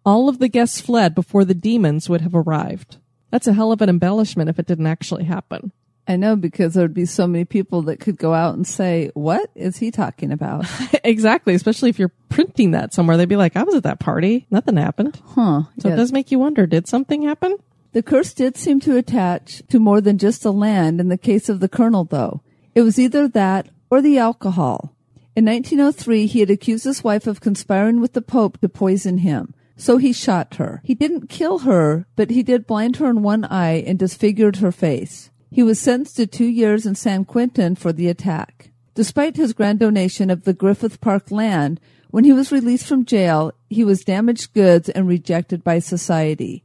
All 0.05 0.29
of 0.29 0.39
the 0.39 0.47
guests 0.47 0.81
fled 0.81 1.15
before 1.15 1.45
the 1.45 1.53
demons 1.53 2.09
would 2.09 2.21
have 2.21 2.35
arrived. 2.35 2.97
That's 3.31 3.47
a 3.47 3.53
hell 3.53 3.71
of 3.71 3.81
an 3.81 3.89
embellishment 3.89 4.49
if 4.49 4.59
it 4.59 4.67
didn't 4.67 4.87
actually 4.87 5.23
happen. 5.23 5.71
I 6.07 6.17
know 6.17 6.35
because 6.35 6.73
there'd 6.73 6.93
be 6.93 7.05
so 7.05 7.27
many 7.27 7.45
people 7.45 7.83
that 7.83 7.99
could 7.99 8.17
go 8.17 8.33
out 8.33 8.55
and 8.55 8.67
say, 8.67 9.11
What 9.13 9.49
is 9.55 9.77
he 9.77 9.91
talking 9.91 10.31
about? 10.31 10.65
exactly, 11.03 11.53
especially 11.53 11.89
if 11.89 11.99
you're 11.99 12.11
printing 12.29 12.71
that 12.71 12.93
somewhere. 12.93 13.17
They'd 13.17 13.29
be 13.29 13.35
like, 13.35 13.55
I 13.55 13.63
was 13.63 13.75
at 13.75 13.83
that 13.83 13.99
party. 13.99 14.45
Nothing 14.51 14.77
happened. 14.77 15.21
Huh. 15.35 15.63
So 15.79 15.89
it 15.89 15.95
does 15.95 16.11
make 16.11 16.31
you 16.31 16.39
wonder, 16.39 16.65
did 16.67 16.87
something 16.87 17.21
happen? 17.23 17.57
The 17.93 18.03
curse 18.03 18.33
did 18.33 18.57
seem 18.57 18.79
to 18.81 18.97
attach 18.97 19.61
to 19.69 19.79
more 19.79 20.01
than 20.01 20.17
just 20.17 20.43
the 20.43 20.53
land 20.53 20.99
in 20.99 21.09
the 21.09 21.17
case 21.17 21.49
of 21.49 21.59
the 21.59 21.69
colonel, 21.69 22.05
though. 22.05 22.41
It 22.73 22.81
was 22.81 22.97
either 22.97 23.27
that 23.29 23.69
or 23.89 24.01
the 24.01 24.17
alcohol. 24.17 24.95
In 25.35 25.45
1903, 25.45 26.25
he 26.25 26.39
had 26.39 26.49
accused 26.49 26.85
his 26.85 27.03
wife 27.03 27.27
of 27.27 27.41
conspiring 27.41 28.01
with 28.01 28.13
the 28.13 28.21
Pope 28.21 28.59
to 28.61 28.69
poison 28.69 29.19
him. 29.19 29.53
So 29.81 29.97
he 29.97 30.13
shot 30.13 30.57
her. 30.57 30.79
He 30.85 30.93
didn't 30.93 31.27
kill 31.27 31.59
her, 31.59 32.05
but 32.15 32.29
he 32.29 32.43
did 32.43 32.67
blind 32.67 32.97
her 32.97 33.09
in 33.09 33.23
one 33.23 33.45
eye 33.45 33.83
and 33.87 33.97
disfigured 33.97 34.57
her 34.57 34.71
face. 34.71 35.31
He 35.49 35.63
was 35.63 35.79
sentenced 35.79 36.17
to 36.17 36.27
two 36.27 36.45
years 36.45 36.85
in 36.85 36.93
San 36.93 37.25
Quentin 37.25 37.73
for 37.73 37.91
the 37.91 38.07
attack. 38.07 38.69
Despite 38.93 39.37
his 39.37 39.53
grand 39.53 39.79
donation 39.79 40.29
of 40.29 40.43
the 40.43 40.53
Griffith 40.53 41.01
Park 41.01 41.31
land, 41.31 41.79
when 42.11 42.25
he 42.25 42.31
was 42.31 42.51
released 42.51 42.85
from 42.85 43.05
jail, 43.05 43.53
he 43.71 43.83
was 43.83 44.03
damaged 44.03 44.53
goods 44.53 44.87
and 44.87 45.07
rejected 45.07 45.63
by 45.63 45.79
society. 45.79 46.63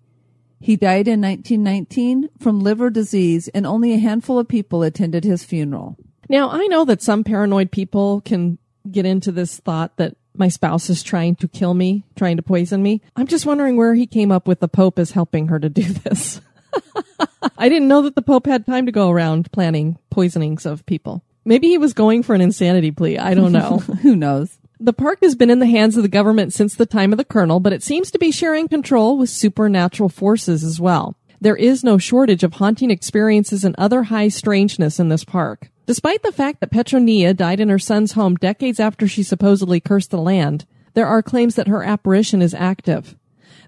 He 0.61 0.77
died 0.77 1.09
in 1.09 1.23
1919 1.23 2.29
from 2.39 2.61
liver 2.61 2.91
disease, 2.91 3.49
and 3.49 3.67
only 3.67 3.95
a 3.95 3.99
handful 3.99 4.39
of 4.39 4.47
people 4.47 4.83
attended 4.83 5.25
his 5.25 5.43
funeral. 5.43 5.97
Now, 6.29 6.51
I 6.51 6.67
know 6.67 6.85
that 6.85 7.01
some 7.01 7.25
paranoid 7.25 7.71
people 7.71 8.21
can 8.21 8.59
get 8.91 9.07
into 9.07 9.33
this 9.33 9.59
thought 9.59 9.97
that 9.97 10.17
my 10.39 10.49
spouse 10.49 10.91
is 10.91 11.03
trying 11.03 11.37
to 11.37 11.49
kill 11.49 11.75
me, 11.75 12.05
trying 12.17 12.37
to 12.37 12.43
poison 12.43 12.83
me. 12.83 13.03
I'm 13.17 13.27
just 13.27 13.47
wondering 13.47 13.77
where 13.77 13.95
he 13.95 14.07
came 14.07 14.33
up 14.33 14.47
with 14.47 14.61
the 14.61 14.69
Pope 14.69 14.99
is 14.99 15.13
helping 15.13 15.49
her 15.49 15.59
to 15.59 15.69
do 15.69 15.83
this. 15.83 16.41
I 17.59 17.69
didn't 17.69 17.89
know 17.89 18.03
that 18.03 18.15
the 18.15 18.23
Pope 18.23 18.47
had 18.47 18.67
time 18.67 18.87
to 18.87 18.93
go 18.93 19.11
around 19.11 19.53
planning 19.53 19.99
poisonings 20.11 20.67
of 20.67 20.85
people. 20.87 21.23
Maybe 21.45 21.69
he 21.69 21.79
was 21.79 21.95
going 21.95 22.23
for 22.23 22.35
an 22.35 22.41
insanity 22.41 22.91
plea. 22.91 23.19
I 23.19 23.35
don't 23.35 23.53
know. 23.53 23.79
Who 24.03 24.17
knows? 24.17 24.59
The 24.79 24.93
park 24.93 25.21
has 25.23 25.35
been 25.35 25.49
in 25.49 25.61
the 25.61 25.67
hands 25.67 25.97
of 25.97 26.03
the 26.03 26.09
government 26.09 26.53
since 26.53 26.75
the 26.75 26.85
time 26.85 27.13
of 27.13 27.17
the 27.17 27.25
colonel, 27.25 27.61
but 27.61 27.73
it 27.73 27.83
seems 27.83 28.11
to 28.11 28.19
be 28.19 28.31
sharing 28.31 28.69
control 28.69 29.17
with 29.17 29.31
supernatural 29.31 30.11
forces 30.11 30.63
as 30.63 30.79
well. 30.79 31.17
There 31.41 31.57
is 31.57 31.85
no 31.85 31.97
shortage 31.97 32.43
of 32.43 32.55
haunting 32.55 32.91
experiences 32.91 33.65
and 33.65 33.75
other 33.79 34.05
high 34.05 34.29
strangeness 34.29 34.99
in 34.99 35.09
this 35.09 35.25
park. 35.25 35.71
Despite 35.87 36.25
the 36.25 36.33
fact 36.33 36.61
that 36.61 36.73
Petronia 36.73 37.33
died 37.33 37.61
in 37.61 37.69
her 37.69 37.79
son's 37.79 38.13
home 38.13 38.35
decades 38.35 38.81
after 38.81 39.07
she 39.07 39.23
supposedly 39.23 39.79
cursed 39.79 40.11
the 40.11 40.19
land, 40.19 40.67
there 40.95 41.07
are 41.07 41.23
claims 41.23 41.55
that 41.55 41.69
her 41.69 41.85
apparition 41.85 42.43
is 42.43 42.55
active. 42.55 43.17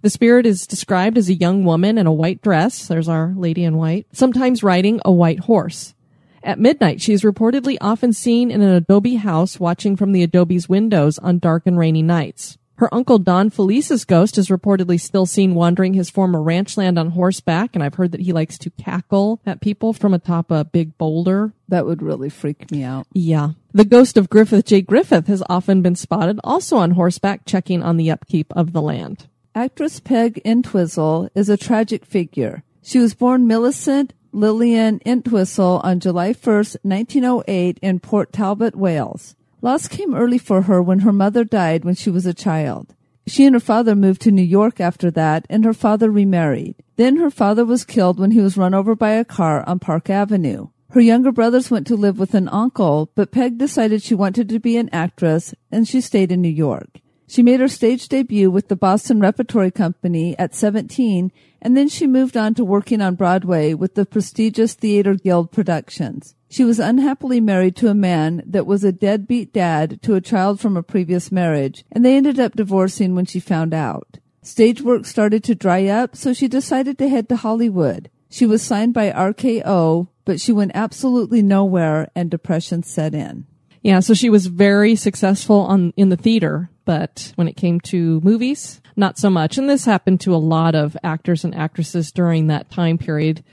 The 0.02 0.10
spirit 0.10 0.44
is 0.44 0.66
described 0.66 1.16
as 1.16 1.28
a 1.28 1.34
young 1.34 1.64
woman 1.64 1.96
in 1.96 2.06
a 2.06 2.12
white 2.12 2.42
dress. 2.42 2.88
There's 2.88 3.08
our 3.08 3.34
lady 3.36 3.62
in 3.62 3.76
white, 3.76 4.06
sometimes 4.12 4.64
riding 4.64 5.00
a 5.04 5.12
white 5.12 5.40
horse. 5.40 5.94
At 6.42 6.58
midnight, 6.58 7.00
she 7.00 7.12
is 7.12 7.22
reportedly 7.22 7.76
often 7.80 8.12
seen 8.12 8.50
in 8.50 8.62
an 8.62 8.74
adobe 8.74 9.16
house 9.16 9.60
watching 9.60 9.96
from 9.96 10.12
the 10.12 10.22
adobe's 10.22 10.68
windows 10.68 11.18
on 11.18 11.38
dark 11.38 11.66
and 11.66 11.78
rainy 11.78 12.02
nights. 12.02 12.57
Her 12.78 12.94
uncle 12.94 13.18
Don 13.18 13.50
Feliz's 13.50 14.04
ghost 14.04 14.38
is 14.38 14.48
reportedly 14.48 15.00
still 15.00 15.26
seen 15.26 15.56
wandering 15.56 15.94
his 15.94 16.10
former 16.10 16.40
ranch 16.40 16.76
land 16.76 16.96
on 16.96 17.10
horseback, 17.10 17.74
and 17.74 17.82
I've 17.82 17.96
heard 17.96 18.12
that 18.12 18.20
he 18.20 18.32
likes 18.32 18.56
to 18.58 18.70
cackle 18.70 19.40
at 19.44 19.60
people 19.60 19.92
from 19.92 20.14
atop 20.14 20.52
a 20.52 20.64
big 20.64 20.96
boulder. 20.96 21.52
That 21.66 21.86
would 21.86 22.02
really 22.02 22.28
freak 22.28 22.70
me 22.70 22.84
out. 22.84 23.08
Yeah. 23.12 23.50
The 23.72 23.84
ghost 23.84 24.16
of 24.16 24.30
Griffith 24.30 24.66
J. 24.66 24.80
Griffith 24.82 25.26
has 25.26 25.42
often 25.48 25.82
been 25.82 25.96
spotted 25.96 26.38
also 26.44 26.76
on 26.76 26.92
horseback 26.92 27.44
checking 27.46 27.82
on 27.82 27.96
the 27.96 28.12
upkeep 28.12 28.52
of 28.54 28.72
the 28.72 28.82
land. 28.82 29.26
Actress 29.56 29.98
Peg 29.98 30.40
Entwistle 30.44 31.30
is 31.34 31.48
a 31.48 31.56
tragic 31.56 32.06
figure. 32.06 32.62
She 32.80 33.00
was 33.00 33.12
born 33.12 33.48
Millicent 33.48 34.14
Lillian 34.30 35.00
Entwistle 35.04 35.80
on 35.82 35.98
July 35.98 36.32
1st, 36.32 36.76
1908 36.82 37.78
in 37.82 37.98
Port 37.98 38.32
Talbot, 38.32 38.76
Wales. 38.76 39.34
Loss 39.60 39.88
came 39.88 40.14
early 40.14 40.38
for 40.38 40.62
her 40.62 40.80
when 40.80 41.00
her 41.00 41.12
mother 41.12 41.44
died 41.44 41.84
when 41.84 41.94
she 41.94 42.10
was 42.10 42.26
a 42.26 42.34
child. 42.34 42.94
She 43.26 43.44
and 43.44 43.54
her 43.54 43.60
father 43.60 43.94
moved 43.94 44.22
to 44.22 44.30
New 44.30 44.42
York 44.42 44.80
after 44.80 45.10
that, 45.10 45.46
and 45.50 45.64
her 45.64 45.74
father 45.74 46.10
remarried. 46.10 46.76
Then 46.96 47.16
her 47.16 47.30
father 47.30 47.64
was 47.64 47.84
killed 47.84 48.18
when 48.18 48.30
he 48.30 48.40
was 48.40 48.56
run 48.56 48.72
over 48.72 48.94
by 48.94 49.10
a 49.10 49.24
car 49.24 49.64
on 49.66 49.80
Park 49.80 50.08
Avenue. 50.08 50.68
Her 50.90 51.00
younger 51.00 51.32
brothers 51.32 51.70
went 51.70 51.86
to 51.88 51.96
live 51.96 52.18
with 52.18 52.34
an 52.34 52.48
uncle, 52.48 53.10
but 53.14 53.32
Peg 53.32 53.58
decided 53.58 54.02
she 54.02 54.14
wanted 54.14 54.48
to 54.48 54.58
be 54.58 54.76
an 54.78 54.88
actress, 54.92 55.54
and 55.70 55.86
she 55.86 56.00
stayed 56.00 56.32
in 56.32 56.40
New 56.40 56.48
York. 56.48 57.00
She 57.30 57.42
made 57.42 57.60
her 57.60 57.68
stage 57.68 58.08
debut 58.08 58.50
with 58.50 58.68
the 58.68 58.74
Boston 58.74 59.20
Repertory 59.20 59.70
Company 59.70 60.36
at 60.38 60.54
17, 60.54 61.30
and 61.60 61.76
then 61.76 61.86
she 61.86 62.06
moved 62.06 62.38
on 62.38 62.54
to 62.54 62.64
working 62.64 63.02
on 63.02 63.16
Broadway 63.16 63.74
with 63.74 63.96
the 63.96 64.06
prestigious 64.06 64.72
Theater 64.72 65.14
Guild 65.14 65.52
Productions. 65.52 66.34
She 66.48 66.64
was 66.64 66.78
unhappily 66.78 67.38
married 67.38 67.76
to 67.76 67.88
a 67.88 67.94
man 67.94 68.42
that 68.46 68.66
was 68.66 68.82
a 68.82 68.92
deadbeat 68.92 69.52
dad 69.52 70.00
to 70.02 70.14
a 70.14 70.22
child 70.22 70.58
from 70.58 70.74
a 70.74 70.82
previous 70.82 71.30
marriage, 71.30 71.84
and 71.92 72.02
they 72.02 72.16
ended 72.16 72.40
up 72.40 72.56
divorcing 72.56 73.14
when 73.14 73.26
she 73.26 73.40
found 73.40 73.74
out. 73.74 74.18
Stage 74.40 74.80
work 74.80 75.04
started 75.04 75.44
to 75.44 75.54
dry 75.54 75.84
up, 75.84 76.16
so 76.16 76.32
she 76.32 76.48
decided 76.48 76.96
to 76.96 77.10
head 77.10 77.28
to 77.28 77.36
Hollywood. 77.36 78.08
She 78.30 78.46
was 78.46 78.62
signed 78.62 78.94
by 78.94 79.10
RKO, 79.10 80.08
but 80.24 80.40
she 80.40 80.52
went 80.52 80.72
absolutely 80.74 81.42
nowhere 81.42 82.08
and 82.14 82.30
depression 82.30 82.82
set 82.82 83.14
in. 83.14 83.46
Yeah, 83.82 84.00
so 84.00 84.14
she 84.14 84.30
was 84.30 84.46
very 84.46 84.96
successful 84.96 85.60
on 85.60 85.92
in 85.96 86.08
the 86.08 86.16
theater, 86.16 86.70
but 86.88 87.32
when 87.34 87.48
it 87.48 87.56
came 87.58 87.80
to 87.80 88.18
movies, 88.22 88.80
not 88.96 89.18
so 89.18 89.28
much. 89.28 89.58
And 89.58 89.68
this 89.68 89.84
happened 89.84 90.22
to 90.22 90.34
a 90.34 90.36
lot 90.36 90.74
of 90.74 90.96
actors 91.04 91.44
and 91.44 91.54
actresses 91.54 92.10
during 92.10 92.46
that 92.46 92.70
time 92.70 92.96
period, 92.96 93.44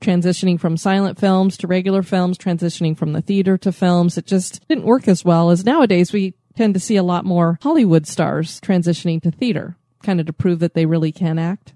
transitioning 0.00 0.58
from 0.58 0.76
silent 0.76 1.16
films 1.16 1.56
to 1.58 1.68
regular 1.68 2.02
films, 2.02 2.36
transitioning 2.36 2.98
from 2.98 3.12
the 3.12 3.22
theater 3.22 3.56
to 3.58 3.70
films. 3.70 4.18
It 4.18 4.26
just 4.26 4.66
didn't 4.66 4.86
work 4.86 5.06
as 5.06 5.24
well 5.24 5.50
as 5.50 5.64
nowadays 5.64 6.12
we 6.12 6.34
tend 6.56 6.74
to 6.74 6.80
see 6.80 6.96
a 6.96 7.04
lot 7.04 7.24
more 7.24 7.60
Hollywood 7.62 8.08
stars 8.08 8.60
transitioning 8.60 9.22
to 9.22 9.30
theater, 9.30 9.76
kind 10.02 10.18
of 10.18 10.26
to 10.26 10.32
prove 10.32 10.58
that 10.58 10.74
they 10.74 10.84
really 10.84 11.12
can 11.12 11.38
act. 11.38 11.74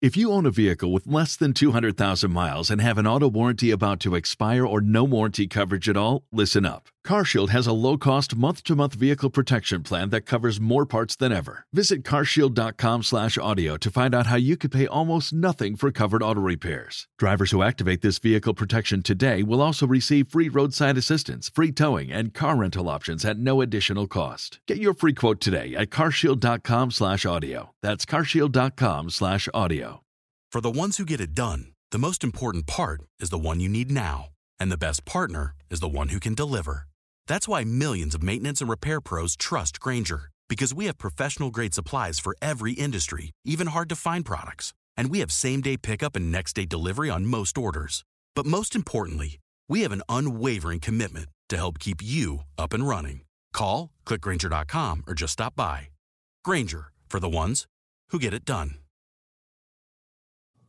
If 0.00 0.16
you 0.16 0.32
own 0.32 0.46
a 0.46 0.50
vehicle 0.50 0.90
with 0.90 1.06
less 1.06 1.36
than 1.36 1.52
200,000 1.52 2.32
miles 2.32 2.70
and 2.70 2.80
have 2.80 2.96
an 2.96 3.06
auto 3.06 3.28
warranty 3.28 3.70
about 3.70 4.00
to 4.00 4.14
expire 4.14 4.64
or 4.64 4.80
no 4.80 5.04
warranty 5.04 5.48
coverage 5.48 5.86
at 5.86 5.98
all, 5.98 6.24
listen 6.32 6.64
up. 6.64 6.88
CarShield 7.06 7.50
has 7.50 7.66
a 7.68 7.72
low-cost 7.72 8.34
month-to-month 8.36 8.94
vehicle 8.94 9.30
protection 9.30 9.82
plan 9.82 10.10
that 10.10 10.22
covers 10.22 10.60
more 10.60 10.84
parts 10.84 11.14
than 11.14 11.32
ever. 11.32 11.64
Visit 11.72 12.02
carshield.com/audio 12.02 13.76
to 13.76 13.90
find 13.90 14.14
out 14.14 14.26
how 14.26 14.36
you 14.36 14.56
could 14.56 14.72
pay 14.72 14.86
almost 14.86 15.32
nothing 15.32 15.76
for 15.76 15.92
covered 15.92 16.22
auto 16.22 16.40
repairs. 16.40 17.06
Drivers 17.16 17.52
who 17.52 17.62
activate 17.62 18.02
this 18.02 18.18
vehicle 18.18 18.54
protection 18.54 19.02
today 19.02 19.42
will 19.44 19.62
also 19.62 19.86
receive 19.86 20.28
free 20.28 20.48
roadside 20.48 20.98
assistance, 20.98 21.48
free 21.48 21.70
towing, 21.70 22.10
and 22.10 22.34
car 22.34 22.56
rental 22.56 22.88
options 22.88 23.24
at 23.24 23.38
no 23.38 23.60
additional 23.60 24.08
cost. 24.08 24.58
Get 24.66 24.78
your 24.78 24.94
free 24.94 25.14
quote 25.14 25.40
today 25.40 25.76
at 25.76 25.90
carshield.com/audio. 25.90 27.70
That's 27.82 28.04
carshield.com/audio. 28.04 30.02
For 30.52 30.60
the 30.60 30.70
ones 30.70 30.96
who 30.96 31.04
get 31.04 31.20
it 31.20 31.34
done, 31.34 31.66
the 31.92 31.98
most 31.98 32.24
important 32.24 32.66
part 32.66 33.02
is 33.20 33.30
the 33.30 33.38
one 33.38 33.60
you 33.60 33.68
need 33.68 33.92
now. 33.92 34.30
And 34.58 34.72
the 34.72 34.76
best 34.76 35.04
partner 35.04 35.54
is 35.70 35.80
the 35.80 35.88
one 35.88 36.08
who 36.08 36.18
can 36.18 36.34
deliver. 36.34 36.88
That's 37.28 37.48
why 37.48 37.64
millions 37.64 38.14
of 38.14 38.22
maintenance 38.22 38.60
and 38.60 38.70
repair 38.70 39.00
pros 39.00 39.36
trust 39.36 39.80
Grainger, 39.80 40.30
because 40.48 40.74
we 40.74 40.86
have 40.86 40.98
professional 40.98 41.50
grade 41.50 41.74
supplies 41.74 42.18
for 42.18 42.36
every 42.40 42.72
industry, 42.72 43.32
even 43.44 43.68
hard 43.68 43.88
to 43.88 43.96
find 43.96 44.24
products. 44.24 44.72
And 44.96 45.10
we 45.10 45.20
have 45.20 45.32
same 45.32 45.60
day 45.60 45.76
pickup 45.76 46.16
and 46.16 46.32
next 46.32 46.54
day 46.54 46.66
delivery 46.66 47.10
on 47.10 47.26
most 47.26 47.58
orders. 47.58 48.04
But 48.34 48.46
most 48.46 48.74
importantly, 48.74 49.40
we 49.68 49.82
have 49.82 49.92
an 49.92 50.02
unwavering 50.08 50.80
commitment 50.80 51.28
to 51.48 51.56
help 51.56 51.78
keep 51.78 52.02
you 52.02 52.40
up 52.56 52.72
and 52.72 52.86
running. 52.86 53.22
Call, 53.52 53.90
clickgranger.com, 54.04 55.04
or 55.06 55.14
just 55.14 55.32
stop 55.34 55.56
by. 55.56 55.88
Grainger, 56.44 56.92
for 57.08 57.20
the 57.20 57.28
ones 57.28 57.66
who 58.10 58.18
get 58.18 58.34
it 58.34 58.44
done. 58.44 58.76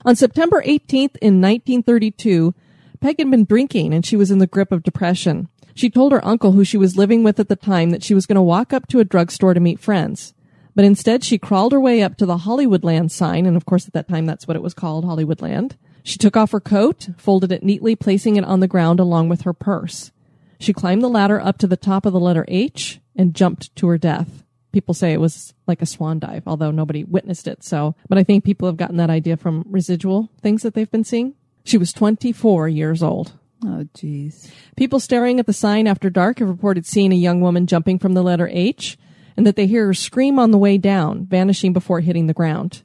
On 0.06 0.16
September 0.16 0.62
18th 0.62 1.18
in 1.22 1.42
1932, 1.42 2.54
Peg 3.00 3.20
had 3.20 3.30
been 3.30 3.46
drinking 3.46 3.94
and 3.94 4.06
she 4.06 4.16
was 4.16 4.32
in 4.32 4.38
the 4.38 4.48
grip 4.48 4.72
of 4.72 4.84
depression. 4.84 5.50
She 5.78 5.92
told 5.92 6.12
her 6.12 6.26
uncle, 6.26 6.54
who 6.54 6.64
she 6.64 6.76
was 6.76 6.98
living 6.98 7.22
with 7.22 7.40
at 7.40 7.50
the 7.50 7.56
time, 7.56 7.92
that 7.92 8.02
she 8.02 8.16
was 8.16 8.26
going 8.26 8.36
to 8.36 8.42
walk 8.42 8.74
up 8.74 8.88
to 8.88 9.00
a 9.00 9.06
drugstore 9.06 9.54
to 9.54 9.60
meet 9.60 9.80
friends. 9.80 10.34
But 10.74 10.86
instead, 10.86 11.24
she 11.24 11.38
crawled 11.38 11.72
her 11.72 11.80
way 11.80 12.02
up 12.02 12.18
to 12.18 12.26
the 12.26 12.40
Hollywoodland 12.40 13.12
sign, 13.12 13.46
and 13.46 13.56
of 13.56 13.68
course, 13.68 13.86
at 13.86 13.94
that 13.94 14.08
time, 14.08 14.26
that's 14.26 14.48
what 14.48 14.58
it 14.58 14.64
was 14.64 14.74
called, 14.74 15.06
Hollywoodland. 15.06 15.74
She 16.02 16.18
took 16.18 16.36
off 16.36 16.50
her 16.50 16.60
coat, 16.60 17.10
folded 17.16 17.52
it 17.52 17.62
neatly, 17.62 17.96
placing 17.96 18.38
it 18.38 18.44
on 18.44 18.60
the 18.60 18.68
ground 18.68 19.00
along 19.00 19.30
with 19.30 19.42
her 19.42 19.54
purse. 19.54 20.12
She 20.60 20.74
climbed 20.74 21.04
the 21.04 21.10
ladder 21.10 21.40
up 21.40 21.60
to 21.60 21.68
the 21.68 21.78
top 21.78 22.08
of 22.08 22.14
the 22.14 22.20
letter 22.20 22.44
H 22.48 23.00
and 23.16 23.36
jumped 23.36 23.76
to 23.76 23.86
her 23.86 24.00
death. 24.00 24.44
People 24.72 24.96
say 24.96 25.14
it 25.14 25.22
was 25.22 25.54
like 25.68 25.84
a 25.84 25.86
swan 25.86 26.18
dive, 26.18 26.48
although 26.48 26.72
nobody 26.72 27.04
witnessed 27.04 27.48
it. 27.48 27.64
So, 27.64 27.94
but 28.10 28.18
I 28.18 28.24
think 28.24 28.44
people 28.44 28.68
have 28.68 28.78
gotten 28.78 28.98
that 28.98 29.12
idea 29.12 29.38
from 29.38 29.64
residual 29.70 30.32
things 30.42 30.64
that 30.64 30.74
they've 30.74 30.90
been 30.90 31.04
seeing. 31.04 31.36
She 31.66 31.78
was 31.78 31.94
24 31.94 32.68
years 32.68 33.04
old. 33.04 33.34
Oh, 33.64 33.86
jeez. 33.96 34.52
People 34.76 35.00
staring 35.00 35.40
at 35.40 35.48
the 35.48 35.54
sign 35.54 35.88
after 35.88 36.10
dark 36.10 36.40
have 36.40 36.50
reported 36.50 36.86
seeing 36.86 37.12
a 37.12 37.16
young 37.16 37.42
woman 37.42 37.66
jumping 37.66 37.98
from 37.98 38.14
the 38.14 38.22
letter 38.22 38.48
H 38.52 38.98
and 39.36 39.46
that 39.46 39.56
they 39.56 39.68
hear 39.68 39.88
her 39.88 39.94
scream 39.94 40.40
on 40.40 40.52
the 40.52 40.58
way 40.58 40.78
down, 40.78 41.26
vanishing 41.26 41.74
before 41.74 42.00
hitting 42.00 42.28
the 42.28 42.34
ground. 42.34 42.84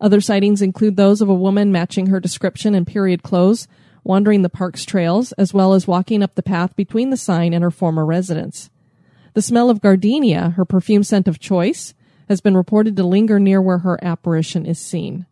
Other 0.00 0.20
sightings 0.20 0.60
include 0.60 0.96
those 0.96 1.20
of 1.20 1.28
a 1.28 1.34
woman 1.34 1.72
matching 1.72 2.06
her 2.06 2.20
description 2.20 2.74
in 2.74 2.84
period 2.84 3.22
clothes, 3.22 3.68
wandering 4.02 4.42
the 4.42 4.50
park's 4.50 4.84
trails, 4.84 5.32
as 5.32 5.54
well 5.54 5.72
as 5.72 5.86
walking 5.86 6.22
up 6.22 6.34
the 6.34 6.42
path 6.42 6.76
between 6.76 7.10
the 7.10 7.16
sign 7.16 7.54
and 7.54 7.62
her 7.62 7.70
former 7.70 8.04
residence. 8.04 8.70
The 9.34 9.42
smell 9.42 9.70
of 9.70 9.80
gardenia, 9.80 10.50
her 10.50 10.64
perfume 10.64 11.04
scent 11.04 11.26
of 11.26 11.38
choice, 11.38 11.94
has 12.28 12.40
been 12.40 12.56
reported 12.56 12.96
to 12.96 13.04
linger 13.04 13.38
near 13.38 13.62
where 13.62 13.78
her 13.78 14.02
apparition 14.02 14.66
is 14.66 14.78
seen. 14.78 15.26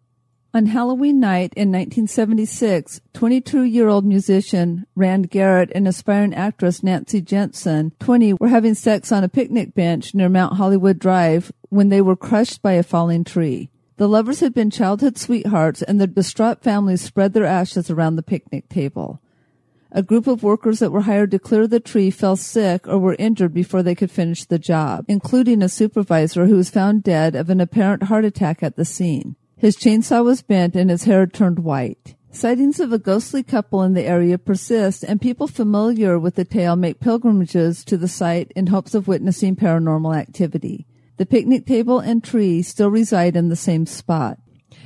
On 0.54 0.66
Halloween 0.66 1.18
night 1.18 1.54
in 1.56 1.72
1976, 1.72 3.00
22 3.14 3.62
year 3.62 3.88
old 3.88 4.04
musician 4.04 4.84
Rand 4.94 5.30
Garrett 5.30 5.72
and 5.74 5.88
aspiring 5.88 6.34
actress 6.34 6.82
Nancy 6.82 7.22
Jensen, 7.22 7.92
20, 8.00 8.34
were 8.34 8.48
having 8.48 8.74
sex 8.74 9.10
on 9.10 9.24
a 9.24 9.30
picnic 9.30 9.74
bench 9.74 10.14
near 10.14 10.28
Mount 10.28 10.58
Hollywood 10.58 10.98
Drive 10.98 11.52
when 11.70 11.88
they 11.88 12.02
were 12.02 12.16
crushed 12.16 12.60
by 12.60 12.72
a 12.72 12.82
falling 12.82 13.24
tree. 13.24 13.70
The 13.96 14.06
lovers 14.06 14.40
had 14.40 14.52
been 14.52 14.68
childhood 14.68 15.16
sweethearts, 15.16 15.80
and 15.80 15.98
their 15.98 16.06
distraught 16.06 16.62
families 16.62 17.00
spread 17.00 17.32
their 17.32 17.46
ashes 17.46 17.88
around 17.88 18.16
the 18.16 18.22
picnic 18.22 18.68
table. 18.68 19.22
A 19.90 20.02
group 20.02 20.26
of 20.26 20.42
workers 20.42 20.80
that 20.80 20.92
were 20.92 21.02
hired 21.02 21.30
to 21.30 21.38
clear 21.38 21.66
the 21.66 21.80
tree 21.80 22.10
fell 22.10 22.36
sick 22.36 22.86
or 22.86 22.98
were 22.98 23.16
injured 23.18 23.54
before 23.54 23.82
they 23.82 23.94
could 23.94 24.10
finish 24.10 24.44
the 24.44 24.58
job, 24.58 25.06
including 25.08 25.62
a 25.62 25.68
supervisor 25.70 26.44
who 26.44 26.56
was 26.56 26.68
found 26.68 27.02
dead 27.02 27.34
of 27.34 27.48
an 27.48 27.58
apparent 27.58 28.02
heart 28.02 28.26
attack 28.26 28.62
at 28.62 28.76
the 28.76 28.84
scene. 28.84 29.34
His 29.62 29.76
chainsaw 29.76 30.24
was 30.24 30.42
bent 30.42 30.74
and 30.74 30.90
his 30.90 31.04
hair 31.04 31.24
turned 31.24 31.60
white. 31.60 32.16
Sightings 32.32 32.80
of 32.80 32.92
a 32.92 32.98
ghostly 32.98 33.44
couple 33.44 33.84
in 33.84 33.94
the 33.94 34.02
area 34.02 34.36
persist, 34.36 35.04
and 35.04 35.20
people 35.20 35.46
familiar 35.46 36.18
with 36.18 36.34
the 36.34 36.44
tale 36.44 36.74
make 36.74 36.98
pilgrimages 36.98 37.84
to 37.84 37.96
the 37.96 38.08
site 38.08 38.50
in 38.56 38.66
hopes 38.66 38.92
of 38.92 39.06
witnessing 39.06 39.54
paranormal 39.54 40.16
activity. 40.16 40.88
The 41.16 41.26
picnic 41.26 41.64
table 41.64 42.00
and 42.00 42.24
tree 42.24 42.60
still 42.62 42.90
reside 42.90 43.36
in 43.36 43.50
the 43.50 43.54
same 43.54 43.86
spot. 43.86 44.40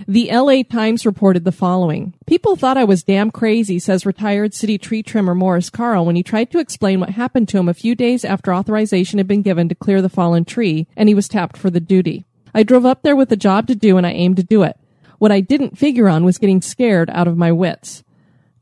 The 0.06 0.28
LA 0.30 0.62
Times 0.62 1.06
reported 1.06 1.44
the 1.44 1.52
following. 1.52 2.12
People 2.26 2.54
thought 2.54 2.76
I 2.76 2.84
was 2.84 3.02
damn 3.02 3.30
crazy, 3.30 3.78
says 3.78 4.04
retired 4.04 4.52
city 4.52 4.76
tree 4.76 5.02
trimmer 5.02 5.34
Morris 5.34 5.70
Carl 5.70 6.04
when 6.04 6.16
he 6.16 6.22
tried 6.22 6.50
to 6.50 6.58
explain 6.58 7.00
what 7.00 7.08
happened 7.08 7.48
to 7.48 7.56
him 7.56 7.70
a 7.70 7.72
few 7.72 7.94
days 7.94 8.26
after 8.26 8.52
authorization 8.52 9.16
had 9.16 9.26
been 9.26 9.40
given 9.40 9.70
to 9.70 9.74
clear 9.74 10.02
the 10.02 10.10
fallen 10.10 10.44
tree 10.44 10.86
and 10.98 11.08
he 11.08 11.14
was 11.14 11.28
tapped 11.28 11.56
for 11.56 11.70
the 11.70 11.80
duty. 11.80 12.25
I 12.56 12.62
drove 12.62 12.86
up 12.86 13.02
there 13.02 13.14
with 13.14 13.30
a 13.30 13.36
job 13.36 13.66
to 13.66 13.74
do 13.74 13.98
and 13.98 14.06
I 14.06 14.12
aimed 14.12 14.38
to 14.38 14.42
do 14.42 14.62
it. 14.62 14.78
What 15.18 15.30
I 15.30 15.40
didn't 15.40 15.76
figure 15.76 16.08
on 16.08 16.24
was 16.24 16.38
getting 16.38 16.62
scared 16.62 17.10
out 17.10 17.28
of 17.28 17.36
my 17.36 17.52
wits. 17.52 18.02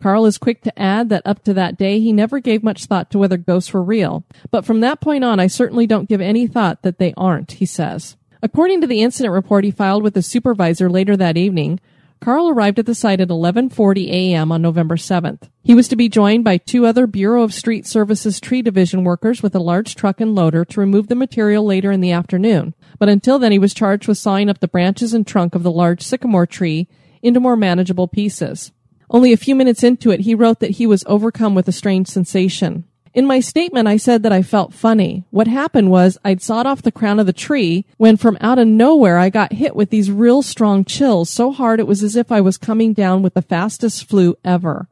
Carl 0.03 0.27
is 0.27 0.37
quick 0.37 0.63
to 0.63 0.77
add 0.77 1.11
that 1.11 1.23
up 1.25 1.45
to 1.45 1.55
that 1.55 1.79
day, 1.79 2.01
he 2.01 2.13
never 2.13 2.41
gave 2.41 2.65
much 2.65 2.87
thought 2.87 3.09
to 3.13 3.19
whether 3.21 3.37
ghosts 3.37 3.73
were 3.73 3.85
real. 3.85 4.25
But 4.51 4.65
from 4.65 4.81
that 4.81 5.01
point 5.01 5.23
on, 5.23 5.39
I 5.39 5.47
certainly 5.47 5.87
don't 5.87 6.09
give 6.09 6.21
any 6.21 6.49
thought 6.49 6.83
that 6.83 6.99
they 6.99 7.15
aren't, 7.17 7.53
he 7.53 7.67
says. 7.67 8.17
According 8.43 8.81
to 8.81 8.89
the 8.89 9.01
incident 9.01 9.33
report 9.33 9.63
he 9.63 9.71
filed 9.71 10.03
with 10.03 10.15
the 10.15 10.23
supervisor 10.23 10.91
later 10.91 11.17
that 11.17 11.37
evening, 11.37 11.79
Carl 12.21 12.49
arrived 12.49 12.79
at 12.79 12.87
the 12.87 12.95
site 12.95 13.21
at 13.21 13.29
11:40 13.29 14.09
a.m. 14.09 14.51
on 14.51 14.63
November 14.63 14.97
7th. 14.97 15.51
He 15.63 15.75
was 15.75 15.89
to 15.89 15.97
be 15.97 16.09
joined 16.09 16.45
by 16.45 16.57
two 16.57 16.87
other 16.87 17.07
Bureau 17.07 17.43
of 17.43 17.53
Street 17.53 17.87
Services 17.87 18.41
tree 18.41 18.63
division 18.63 19.05
workers 19.05 19.43
with 19.43 19.55
a 19.55 19.59
large 19.59 19.95
truck 19.95 20.21
and 20.21 20.35
loader 20.35 20.65
to 20.65 20.81
remove 20.81 21.09
the 21.09 21.15
material 21.15 21.65
later 21.65 21.93
in 21.93 22.01
the 22.01 22.13
afternoon. 22.13 22.75
But 22.99 23.09
until 23.11 23.39
then 23.39 23.53
he 23.53 23.59
was 23.59 23.75
charged 23.75 24.09
with 24.09 24.19
sawing 24.19 24.49
up 24.49 24.61
the 24.61 24.69
branches 24.69 25.13
and 25.13 25.27
trunk 25.27 25.55
of 25.55 25.63
the 25.63 25.71
large 25.71 26.03
sycamore 26.03 26.47
tree 26.47 26.89
into 27.23 27.41
more 27.41 27.57
manageable 27.57 28.09
pieces. 28.09 28.73
Only 29.11 29.33
a 29.33 29.37
few 29.37 29.55
minutes 29.55 29.83
into 29.83 30.11
it, 30.11 30.21
he 30.21 30.35
wrote 30.35 30.61
that 30.61 30.73
he 30.73 30.87
was 30.87 31.05
overcome 31.07 31.55
with 31.55 31.69
a 31.69 31.73
strange 31.73 32.09
sensation. 32.09 32.85
In 33.15 33.27
my 33.27 33.39
statement, 33.39 33.87
I 33.87 33.97
said 33.97 34.25
that 34.25 34.33
I 34.33 34.43
felt 34.43 34.75
funny. 34.75 35.23
What 35.31 35.47
happened 35.47 35.89
was 35.89 36.19
I'd 36.25 36.43
sawed 36.43 36.67
off 36.67 36.83
the 36.83 36.91
crown 36.91 37.21
of 37.21 37.27
the 37.27 37.33
tree 37.33 37.87
when 37.97 38.17
from 38.17 38.37
out 38.41 38.59
of 38.59 38.67
nowhere 38.67 39.19
I 39.19 39.31
got 39.31 39.53
hit 39.53 39.77
with 39.77 39.91
these 39.91 40.11
real 40.11 40.43
strong 40.43 40.85
chills 40.85 41.31
so 41.31 41.53
hard 41.53 41.79
it 41.79 41.87
was 41.87 42.03
as 42.03 42.17
if 42.17 42.33
I 42.33 42.41
was 42.41 42.59
coming 42.59 42.93
down 42.93 43.23
with 43.23 43.35
the 43.35 43.43
fastest 43.43 44.09
flu 44.09 44.37
ever. 44.45 44.89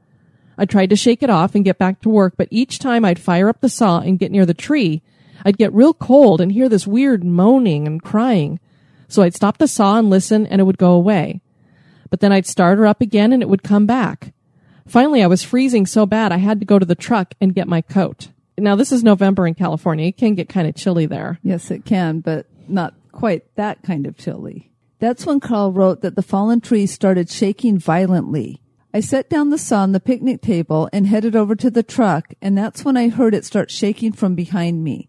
I 0.57 0.67
tried 0.67 0.91
to 0.91 0.97
shake 0.97 1.25
it 1.25 1.31
off 1.31 1.57
and 1.57 1.65
get 1.65 1.79
back 1.79 2.01
to 2.03 2.09
work, 2.09 2.35
but 2.37 2.47
each 2.53 2.79
time 2.79 3.05
I'd 3.05 3.19
fire 3.19 3.49
up 3.49 3.61
the 3.61 3.69
saw 3.69 3.99
and 3.99 4.21
get 4.21 4.31
near 4.31 4.47
the 4.47 4.55
tree, 4.55 5.03
I'd 5.45 5.59
get 5.59 5.73
real 5.73 5.93
cold 5.93 6.41
and 6.41 6.53
hear 6.53 6.69
this 6.69 6.87
weird 6.87 7.25
moaning 7.25 7.89
and 7.89 8.01
crying. 8.01 8.61
So 9.09 9.23
I'd 9.23 9.35
stop 9.35 9.59
the 9.59 9.67
saw 9.67 9.99
and 9.99 10.09
listen 10.09 10.47
and 10.47 10.61
it 10.61 10.65
would 10.65 10.79
go 10.79 10.93
away. 10.93 11.41
But 12.09 12.21
then 12.21 12.31
I'd 12.31 12.47
start 12.47 12.79
her 12.79 12.87
up 12.87 13.01
again 13.01 13.33
and 13.33 13.43
it 13.43 13.49
would 13.49 13.65
come 13.65 13.85
back. 13.85 14.32
Finally, 14.93 15.23
I 15.23 15.27
was 15.27 15.43
freezing 15.43 15.87
so 15.87 16.05
bad 16.05 16.33
I 16.33 16.37
had 16.37 16.61
to 16.61 16.67
go 16.67 16.79
to 16.79 16.85
the 16.85 16.95
truck 16.95 17.33
and 17.41 17.55
get 17.55 17.67
my 17.67 17.81
coat. 17.81 18.29
Now, 18.59 18.77
this 18.77 18.93
is 18.93 19.03
November 19.03 19.47
in 19.47 19.55
California. 19.55 20.09
It 20.09 20.19
can 20.19 20.35
get 20.35 20.51
kind 20.51 20.69
of 20.69 20.75
chilly 20.75 21.07
there. 21.07 21.39
Yes, 21.43 21.71
it 21.71 21.87
can, 21.87 22.21
but 22.21 22.45
not 22.69 22.93
quite 23.11 23.57
that 23.57 23.83
kind 23.83 24.07
of 24.07 24.19
chilly. 24.19 24.71
That's 24.99 25.25
when 25.25 25.41
Carl 25.41 25.73
wrote 25.73 26.03
that 26.03 26.15
the 26.15 26.21
fallen 26.21 26.61
tree 26.61 26.85
started 26.85 27.31
shaking 27.31 27.79
violently. 27.79 28.61
I 28.93 29.01
set 29.01 29.31
down 29.31 29.49
the 29.49 29.57
saw 29.57 29.81
on 29.81 29.93
the 29.93 29.99
picnic 29.99 30.43
table 30.43 30.91
and 30.93 31.07
headed 31.07 31.35
over 31.35 31.57
to 31.57 31.71
the 31.71 31.83
truck, 31.83 32.35
and 32.43 32.59
that's 32.59 32.85
when 32.85 32.99
I 32.99 33.09
heard 33.09 33.35
it 33.35 33.47
start 33.47 33.71
shaking 33.71 34.13
from 34.13 34.35
behind 34.35 34.85
me. 34.85 35.09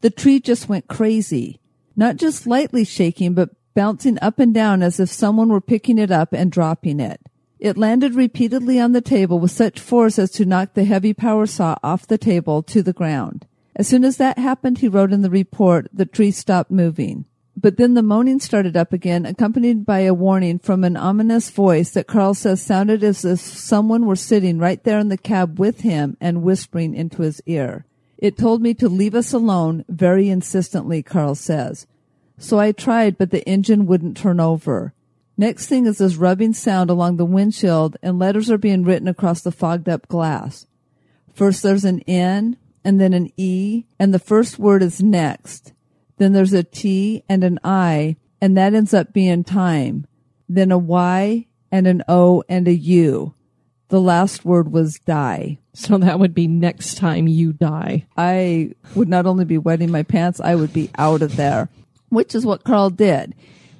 The 0.00 0.10
tree 0.10 0.38
just 0.38 0.68
went 0.68 0.86
crazy. 0.86 1.60
Not 1.96 2.18
just 2.18 2.46
lightly 2.46 2.84
shaking, 2.84 3.34
but 3.34 3.50
bouncing 3.74 4.16
up 4.22 4.38
and 4.38 4.54
down 4.54 4.80
as 4.80 5.00
if 5.00 5.08
someone 5.08 5.48
were 5.48 5.60
picking 5.60 5.98
it 5.98 6.12
up 6.12 6.32
and 6.32 6.52
dropping 6.52 7.00
it. 7.00 7.20
It 7.58 7.76
landed 7.76 8.14
repeatedly 8.14 8.78
on 8.78 8.92
the 8.92 9.00
table 9.00 9.38
with 9.38 9.50
such 9.50 9.80
force 9.80 10.18
as 10.18 10.30
to 10.32 10.44
knock 10.44 10.74
the 10.74 10.84
heavy 10.84 11.12
power 11.12 11.46
saw 11.46 11.76
off 11.82 12.06
the 12.06 12.18
table 12.18 12.62
to 12.64 12.82
the 12.82 12.92
ground. 12.92 13.46
As 13.74 13.88
soon 13.88 14.04
as 14.04 14.16
that 14.16 14.38
happened, 14.38 14.78
he 14.78 14.88
wrote 14.88 15.12
in 15.12 15.22
the 15.22 15.30
report, 15.30 15.88
the 15.92 16.06
tree 16.06 16.30
stopped 16.30 16.70
moving. 16.70 17.24
But 17.56 17.76
then 17.76 17.94
the 17.94 18.02
moaning 18.02 18.38
started 18.38 18.76
up 18.76 18.92
again, 18.92 19.26
accompanied 19.26 19.84
by 19.84 20.00
a 20.00 20.14
warning 20.14 20.60
from 20.60 20.84
an 20.84 20.96
ominous 20.96 21.50
voice 21.50 21.90
that 21.90 22.06
Carl 22.06 22.34
says 22.34 22.62
sounded 22.62 23.02
as 23.02 23.24
if 23.24 23.40
someone 23.40 24.06
were 24.06 24.14
sitting 24.14 24.58
right 24.58 24.82
there 24.84 25.00
in 25.00 25.08
the 25.08 25.18
cab 25.18 25.58
with 25.58 25.80
him 25.80 26.16
and 26.20 26.42
whispering 26.42 26.94
into 26.94 27.22
his 27.22 27.42
ear. 27.46 27.84
It 28.16 28.38
told 28.38 28.62
me 28.62 28.74
to 28.74 28.88
leave 28.88 29.14
us 29.14 29.32
alone 29.32 29.84
very 29.88 30.28
insistently, 30.28 31.02
Carl 31.02 31.34
says. 31.34 31.88
So 32.36 32.60
I 32.60 32.70
tried, 32.70 33.18
but 33.18 33.30
the 33.30 33.48
engine 33.48 33.86
wouldn't 33.86 34.16
turn 34.16 34.38
over. 34.38 34.92
Next 35.40 35.68
thing 35.68 35.86
is 35.86 35.98
this 35.98 36.16
rubbing 36.16 36.52
sound 36.52 36.90
along 36.90 37.16
the 37.16 37.24
windshield, 37.24 37.96
and 38.02 38.18
letters 38.18 38.50
are 38.50 38.58
being 38.58 38.82
written 38.82 39.06
across 39.06 39.40
the 39.40 39.52
fogged 39.52 39.88
up 39.88 40.08
glass. 40.08 40.66
First 41.32 41.62
there's 41.62 41.84
an 41.84 42.00
N, 42.08 42.56
and 42.84 43.00
then 43.00 43.12
an 43.12 43.30
E, 43.36 43.84
and 44.00 44.12
the 44.12 44.18
first 44.18 44.58
word 44.58 44.82
is 44.82 45.00
next. 45.00 45.72
Then 46.16 46.32
there's 46.32 46.52
a 46.52 46.64
T 46.64 47.22
and 47.28 47.44
an 47.44 47.60
I, 47.62 48.16
and 48.40 48.56
that 48.56 48.74
ends 48.74 48.92
up 48.92 49.12
being 49.12 49.44
time. 49.44 50.08
Then 50.48 50.72
a 50.72 50.78
Y 50.78 51.46
and 51.70 51.86
an 51.86 52.02
O 52.08 52.42
and 52.48 52.66
a 52.66 52.74
U. 52.74 53.34
The 53.90 54.00
last 54.00 54.44
word 54.44 54.72
was 54.72 54.98
die. 54.98 55.58
So 55.72 55.98
that 55.98 56.18
would 56.18 56.34
be 56.34 56.48
next 56.48 56.96
time 56.96 57.28
you 57.28 57.52
die. 57.52 58.06
I 58.16 58.72
would 58.96 59.08
not 59.08 59.26
only 59.26 59.44
be 59.44 59.58
wetting 59.58 59.92
my 59.92 60.02
pants, 60.02 60.40
I 60.40 60.56
would 60.56 60.72
be 60.72 60.90
out 60.98 61.22
of 61.22 61.36
there, 61.36 61.68
which 62.08 62.34
is 62.34 62.44
what 62.44 62.64
Carl 62.64 62.90
did. 62.90 63.36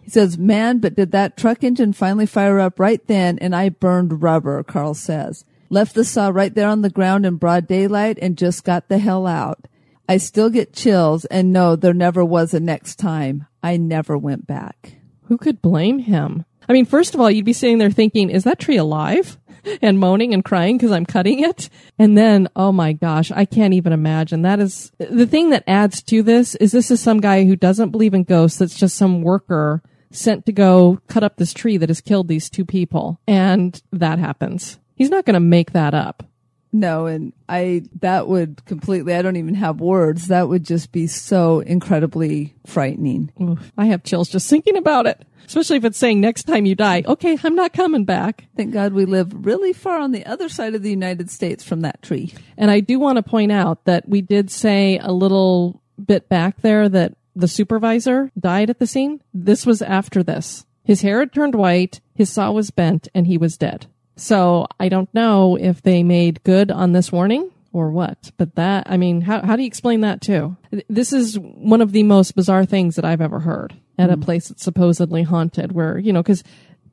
He 0.09 0.13
says, 0.13 0.39
man, 0.39 0.79
but 0.79 0.95
did 0.95 1.13
that 1.13 1.37
truck 1.37 1.63
engine 1.63 1.93
finally 1.93 2.25
fire 2.25 2.59
up 2.59 2.81
right 2.81 3.07
then 3.09 3.39
and 3.41 3.55
I 3.55 3.69
burned 3.69 4.23
rubber, 4.23 4.63
Carl 4.63 4.95
says. 4.95 5.45
Left 5.69 5.95
the 5.95 6.03
saw 6.03 6.31
right 6.31 6.55
there 6.55 6.67
on 6.67 6.81
the 6.81 6.89
ground 6.89 7.27
in 7.27 7.37
broad 7.37 7.67
daylight 7.67 8.19
and 8.23 8.39
just 8.39 8.65
got 8.65 8.89
the 8.89 8.97
hell 8.97 9.27
out. 9.27 9.69
I 10.09 10.17
still 10.17 10.49
get 10.49 10.73
chills 10.73 11.27
and 11.27 11.53
know 11.53 11.77
there 11.77 11.93
never 11.93 12.25
was 12.25 12.55
a 12.55 12.61
next 12.61 12.97
time. 12.97 13.49
I 13.63 13.77
never 13.77 14.17
went 14.17 14.47
back. 14.47 14.95
Who 15.25 15.37
could 15.37 15.61
blame 15.61 15.99
him? 15.99 16.47
I 16.67 16.73
mean, 16.73 16.87
first 16.87 17.15
of 17.15 17.21
all, 17.21 17.31
you'd 17.31 17.45
be 17.45 17.53
sitting 17.53 17.77
there 17.77 17.91
thinking, 17.91 18.31
is 18.31 18.45
that 18.45 18.59
tree 18.59 18.79
alive? 18.79 19.37
and 19.83 19.99
moaning 19.99 20.33
and 20.33 20.43
crying 20.43 20.79
because 20.79 20.91
I'm 20.91 21.05
cutting 21.05 21.41
it. 21.41 21.69
And 21.99 22.17
then, 22.17 22.49
oh 22.57 22.73
my 22.73 22.95
gosh, 22.95 23.31
I 23.31 23.45
can't 23.45 23.75
even 23.75 23.93
imagine. 23.93 24.41
That 24.41 24.59
is 24.59 24.91
the 24.97 25.27
thing 25.27 25.51
that 25.51 25.65
adds 25.67 26.01
to 26.05 26.23
this 26.23 26.55
is 26.55 26.73
this 26.73 26.91
is 26.91 26.99
some 26.99 27.21
guy 27.21 27.45
who 27.45 27.57
doesn't 27.57 27.91
believe 27.91 28.15
in 28.15 28.25
ghosts. 28.25 28.59
That's 28.59 28.79
just 28.79 28.97
some 28.97 29.21
worker 29.21 29.83
sent 30.11 30.47
to 30.47 30.53
go 30.53 31.01
cut 31.09 31.23
up 31.23 31.37
this 31.37 31.53
tree 31.53 31.77
that 31.77 31.89
has 31.89 32.01
killed 32.01 32.29
these 32.29 32.51
two 32.51 32.65
people. 32.65 33.21
And 33.27 33.81
that 33.93 34.19
happens. 34.19 34.79
He's 34.97 35.11
not 35.11 35.25
going 35.25 35.35
to 35.35 35.41
make 35.41 35.73
that 35.73 35.95
up. 35.95 36.25
No, 36.73 37.07
and 37.07 37.33
I 37.49 37.85
that 38.01 38.29
would 38.29 38.65
completely 38.67 39.15
I 39.15 39.23
don't 39.23 39.37
even 39.37 39.55
have 39.55 39.81
words. 39.81 40.29
That 40.29 40.49
would 40.49 40.65
just 40.65 40.93
be 40.93 41.07
so 41.07 41.61
incredibly 41.61 42.55
frightening. 42.67 43.33
Oof, 43.41 43.73
I 43.79 43.87
have 43.87 44.03
chills 44.03 44.29
just 44.29 44.51
thinking 44.51 44.77
about 44.77 45.07
it. 45.07 45.25
Especially 45.47 45.79
if 45.79 45.85
it's 45.87 45.97
saying 45.97 46.21
next 46.21 46.45
time 46.45 46.67
you 46.67 46.75
die, 46.75 47.05
okay, 47.07 47.39
I'm 47.43 47.55
not 47.55 47.73
coming 47.73 48.05
back. 48.05 48.45
Thank 48.55 48.75
God 48.75 48.93
we 48.93 49.07
live 49.07 49.47
really 49.47 49.73
far 49.73 49.99
on 49.99 50.13
the 50.13 50.27
other 50.27 50.51
side 50.51 50.75
of 50.75 50.83
the 50.83 50.91
United 50.91 51.31
States 51.31 51.65
from 51.65 51.81
that 51.81 52.03
tree. 52.03 52.35
And 52.59 52.71
I 52.71 52.81
do 52.81 52.99
want 52.99 53.17
to 53.17 53.23
point 53.23 53.51
out 53.51 53.87
that 53.87 54.07
we 54.07 54.21
did 54.21 54.51
say 54.51 54.99
a 54.99 55.11
little 55.11 55.81
bit 56.05 56.29
back 56.29 56.61
there 56.61 56.87
that 56.91 57.15
the 57.39 57.49
supervisor 57.49 58.33
died 58.39 58.69
at 58.69 58.81
the 58.81 58.87
scene. 58.87 59.23
This 59.33 59.65
was 59.65 59.81
after 59.81 60.23
this. 60.23 60.67
His 60.85 61.03
hair 61.03 61.21
had 61.21 61.33
turned 61.33 61.55
white, 61.55 62.01
his 62.15 62.31
saw 62.31 62.51
was 62.51 62.71
bent, 62.71 63.09
and 63.15 63.27
he 63.27 63.39
was 63.39 63.57
dead. 63.57 63.87
So 64.17 64.67
I 64.81 64.89
don't 64.89 65.13
know 65.15 65.57
if 65.57 65.81
they 65.83 66.03
made 66.03 66.43
good 66.43 66.73
on 66.73 66.93
this 66.93 67.13
warning 67.13 67.51
or 67.73 67.91
what, 67.91 68.33
but 68.39 68.57
that, 68.57 68.91
I 68.91 68.97
mean, 68.97 69.21
how, 69.21 69.43
how 69.43 69.55
do 69.55 69.63
you 69.63 69.69
explain 69.69 70.01
that 70.01 70.21
too? 70.21 70.57
This 70.89 71.13
is 71.13 71.39
one 71.39 71.81
of 71.81 71.93
the 71.93 72.03
most 72.03 72.35
bizarre 72.35 72.65
things 72.65 72.97
that 72.97 73.05
I've 73.05 73.21
ever 73.21 73.41
heard 73.41 73.75
at 73.99 74.11
a 74.11 74.15
hmm. 74.15 74.23
place 74.23 74.49
that's 74.49 74.65
supposedly 74.65 75.23
haunted 75.23 75.73
where, 75.73 75.99
you 75.99 76.13
know, 76.13 76.23
cause 76.23 76.43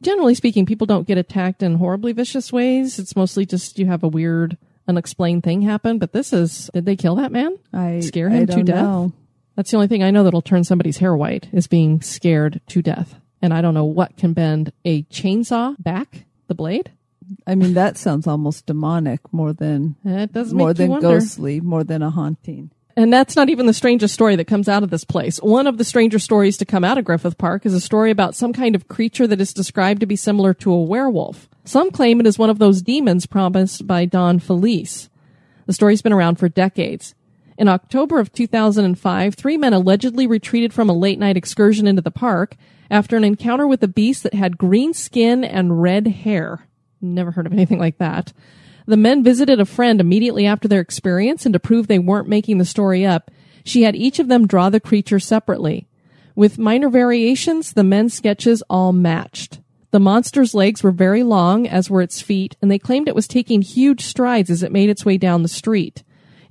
generally 0.02 0.36
speaking, 0.36 0.68
people 0.68 0.86
don't 0.86 1.08
get 1.08 1.18
attacked 1.18 1.64
in 1.64 1.76
horribly 1.76 2.12
vicious 2.12 2.54
ways. 2.54 3.00
It's 3.00 3.16
mostly 3.16 3.46
just 3.46 3.80
you 3.80 3.88
have 3.88 4.04
a 4.04 4.08
weird, 4.08 4.58
unexplained 4.88 5.44
thing 5.44 5.64
happen. 5.64 5.98
But 5.98 6.12
this 6.12 6.32
is, 6.32 6.70
did 6.74 6.86
they 6.86 6.96
kill 6.96 7.16
that 7.16 7.32
man? 7.32 7.58
I 7.74 8.02
Scare 8.02 8.30
I 8.30 8.34
him 8.34 8.48
to 8.48 8.56
don't 8.58 8.66
death? 8.66 8.84
know. 8.84 9.14
That's 9.56 9.72
the 9.72 9.78
only 9.78 9.88
thing 9.88 10.04
I 10.04 10.12
know 10.12 10.24
that'll 10.24 10.42
turn 10.42 10.64
somebody's 10.64 10.98
hair 10.98 11.16
white 11.16 11.48
is 11.54 11.68
being 11.68 12.02
scared 12.02 12.62
to 12.68 12.82
death. 12.82 13.16
And 13.42 13.54
I 13.54 13.62
don't 13.62 13.74
know 13.74 13.86
what 13.86 14.18
can 14.18 14.34
bend 14.34 14.74
a 14.84 15.04
chainsaw 15.04 15.76
back, 15.80 16.26
the 16.48 16.56
blade. 16.56 16.92
I 17.48 17.56
mean, 17.56 17.74
that 17.74 17.98
sounds 17.98 18.28
almost 18.28 18.66
demonic 18.66 19.22
more 19.34 19.54
than 19.54 19.96
It 20.06 20.34
does 20.34 20.54
more 20.54 20.74
than 20.74 20.90
wonder. 20.90 21.08
ghostly, 21.08 21.60
more 21.62 21.84
than 21.84 22.02
a 22.02 22.10
haunting. 22.10 22.72
And 22.98 23.12
that's 23.12 23.36
not 23.36 23.50
even 23.50 23.66
the 23.66 23.74
strangest 23.74 24.14
story 24.14 24.36
that 24.38 24.46
comes 24.46 24.70
out 24.70 24.84
of 24.84 24.90
this 24.90 25.04
place. 25.04 25.38
One 25.40 25.68
of 25.68 25.78
the 25.78 25.84
stranger 25.84 26.18
stories 26.20 26.56
to 26.58 26.66
come 26.66 26.84
out 26.86 26.98
of 26.98 27.04
Griffith 27.04 27.38
Park 27.38 27.66
is 27.66 27.74
a 27.74 27.82
story 27.82 28.10
about 28.10 28.36
some 28.36 28.54
kind 28.54 28.74
of 28.74 28.88
creature 28.88 29.28
that 29.28 29.42
is 29.42 29.54
described 29.54 30.00
to 30.00 30.06
be 30.06 30.16
similar 30.16 30.54
to 30.56 30.72
a 30.72 30.82
werewolf. 30.82 31.50
Some 31.66 31.92
claim 31.92 32.20
it 32.22 32.28
is 32.28 32.40
one 32.40 32.50
of 32.50 32.60
those 32.60 32.82
demons 32.82 33.26
promised 33.26 33.86
by 33.86 34.06
Don 34.06 34.40
Feliz. 34.40 35.10
The 35.66 35.74
story's 35.74 36.02
been 36.02 36.14
around 36.14 36.40
for 36.40 36.48
decades. 36.48 37.16
In 37.58 37.68
October 37.70 38.20
of 38.20 38.34
2005, 38.34 39.36
three 39.36 39.58
men 39.58 39.74
allegedly 39.74 40.28
retreated 40.28 40.74
from 40.74 40.90
a 40.90 40.94
late 40.94 41.20
night 41.20 41.38
excursion 41.38 41.88
into 41.88 42.02
the 42.02 42.12
park 42.12 42.56
after 42.92 43.16
an 43.16 43.24
encounter 43.24 43.66
with 43.66 43.82
a 43.82 43.88
beast 43.88 44.24
that 44.24 44.34
had 44.34 44.58
green 44.58 44.94
skin 44.94 45.44
and 45.44 45.82
red 45.82 46.08
hair. 46.08 46.68
Never 47.02 47.32
heard 47.32 47.46
of 47.46 47.54
anything 47.54 47.80
like 47.80 47.98
that. 47.98 48.34
The 48.88 48.98
men 48.98 49.24
visited 49.24 49.60
a 49.60 49.66
friend 49.66 50.00
immediately 50.00 50.46
after 50.46 50.68
their 50.68 50.82
experience, 50.82 51.46
and 51.46 51.54
to 51.54 51.60
prove 51.60 51.88
they 51.88 51.98
weren't 52.00 52.28
making 52.28 52.58
the 52.58 52.66
story 52.66 53.06
up, 53.06 53.32
she 53.64 53.84
had 53.84 53.96
each 53.96 54.20
of 54.20 54.28
them 54.28 54.46
draw 54.46 54.70
the 54.70 54.80
creature 54.80 55.20
separately. 55.20 55.88
With 56.36 56.60
minor 56.60 56.90
variations, 56.90 57.74
the 57.74 57.84
men's 57.84 58.14
sketches 58.14 58.62
all 58.70 58.94
matched. 58.94 59.60
The 59.92 60.00
monster's 60.00 60.54
legs 60.54 60.84
were 60.84 60.92
very 60.92 61.24
long, 61.24 61.68
as 61.68 61.90
were 61.90 62.02
its 62.02 62.22
feet, 62.22 62.58
and 62.62 62.70
they 62.70 62.78
claimed 62.78 63.08
it 63.08 63.16
was 63.16 63.28
taking 63.28 63.62
huge 63.62 64.02
strides 64.02 64.50
as 64.50 64.62
it 64.62 64.72
made 64.72 64.90
its 64.90 65.06
way 65.06 65.18
down 65.18 65.42
the 65.42 65.48
street. 65.48 66.04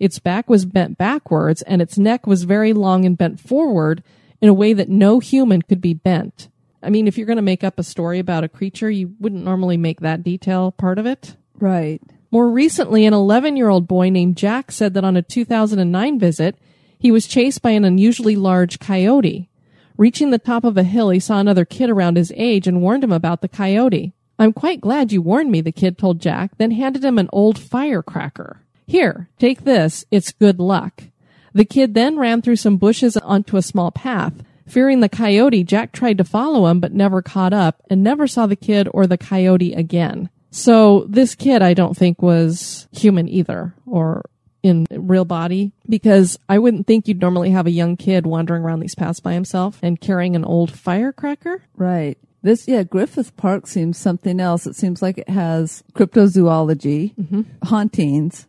Its 0.05 0.19
back 0.19 0.51
was 0.51 0.67
bent 0.67 0.99
backwards, 0.99 1.63
and 1.63 1.81
its 1.81 1.97
neck 1.97 2.27
was 2.27 2.45
very 2.45 2.75
long 2.75 3.07
and 3.07 3.17
bent 3.17 3.41
forward 3.41 4.03
in 4.39 4.51
a 4.51 4.53
way 4.53 4.75
that 4.75 4.91
no 4.91 5.19
human 5.19 5.63
could 5.63 5.81
be 5.81 5.95
bent. 5.95 6.49
I 6.83 6.91
mean, 6.91 7.09
if 7.09 7.17
you're 7.17 7.27
going 7.27 7.37
to 7.37 7.43
make 7.43 7.65
up 7.65 7.79
a 7.79 7.83
story 7.83 8.19
about 8.19 8.45
a 8.45 8.49
creature, 8.51 8.91
you 8.91 9.15
wouldn't 9.19 9.47
normally 9.47 9.79
make 9.79 10.01
that 10.01 10.23
detail 10.23 10.73
part 10.73 10.99
of 10.99 11.07
it. 11.07 11.37
Right. 11.59 12.03
More 12.31 12.51
recently, 12.51 13.07
an 13.07 13.15
11 13.15 13.57
year 13.57 13.71
old 13.71 13.89
boy 13.89 14.11
named 14.11 14.37
Jack 14.37 14.73
said 14.73 14.93
that 14.93 15.05
on 15.05 15.17
a 15.17 15.23
2009 15.23 16.19
visit, 16.19 16.59
he 16.99 17.11
was 17.11 17.27
chased 17.27 17.63
by 17.63 17.71
an 17.71 17.87
unusually 17.87 18.37
large 18.37 18.79
coyote. 18.79 19.49
Reaching 19.97 20.33
the 20.33 20.39
top 20.39 20.65
of 20.65 20.77
a 20.77 20.83
hill, 20.83 21.09
he 21.09 21.19
saw 21.19 21.39
another 21.39 21.65
kid 21.65 21.89
around 21.89 22.19
his 22.19 22.31
age 22.37 22.69
and 22.69 22.83
warned 22.83 23.05
him 23.05 23.13
about 23.13 23.41
the 23.41 23.49
coyote. 23.49 24.13
I'm 24.39 24.53
quite 24.53 24.83
glad 24.83 25.13
you 25.13 25.23
warned 25.23 25.51
me, 25.51 25.63
the 25.63 25.73
kid 25.73 25.97
told 25.97 26.21
Jack, 26.21 26.59
then 26.59 26.73
handed 26.73 27.03
him 27.03 27.19
an 27.19 27.31
old 27.33 27.59
firecracker. 27.59 28.61
Here, 28.87 29.29
take 29.39 29.65
this. 29.65 30.05
It's 30.11 30.33
good 30.33 30.59
luck. 30.59 31.05
The 31.53 31.65
kid 31.65 31.95
then 31.95 32.17
ran 32.17 32.43
through 32.43 32.57
some 32.57 32.77
bushes 32.77 33.17
onto 33.17 33.57
a 33.57 33.63
small 33.63 33.91
path. 33.91 34.35
Fearing 34.67 35.01
the 35.01 35.09
coyote, 35.09 35.63
Jack 35.63 35.93
tried 35.93 36.19
to 36.19 36.25
follow 36.25 36.67
him 36.67 36.81
but 36.81 36.93
never 36.93 37.23
caught 37.23 37.53
up 37.53 37.83
and 37.91 38.03
never 38.03 38.27
saw 38.27 38.47
the 38.47 38.57
kid 38.57 38.89
or 38.93 39.07
the 39.07 39.19
coyote 39.19 39.73
again. 39.73 40.31
So 40.51 41.05
this 41.09 41.35
kid 41.35 41.63
I 41.63 41.75
don't 41.75 41.97
think 41.97 42.23
was 42.23 42.89
human 42.93 43.29
either 43.29 43.75
or 43.87 44.25
in 44.63 44.87
real 44.91 45.27
body 45.27 45.73
because 45.89 46.39
I 46.49 46.59
wouldn't 46.59 46.87
think 46.87 47.07
you'd 47.07 47.21
normally 47.21 47.51
have 47.51 47.67
a 47.67 47.71
young 47.71 47.97
kid 47.97 48.27
wandering 48.27 48.63
around 48.63 48.81
these 48.81 48.95
paths 48.95 49.21
by 49.21 49.35
himself 49.35 49.79
and 49.83 50.01
carrying 50.01 50.35
an 50.35 50.45
old 50.45 50.73
firecracker. 50.73 51.63
Right. 51.77 52.17
This, 52.45 52.69
yeah, 52.69 52.83
Griffith 52.85 53.37
Park 53.37 53.67
seems 53.67 53.99
something 53.99 54.39
else. 54.39 54.67
It 54.67 54.77
seems 54.77 55.01
like 55.03 55.19
it 55.19 55.29
has 55.29 55.83
cryptozoology, 55.95 57.15
Mm-hmm. 57.17 57.43
hauntings, 57.65 58.47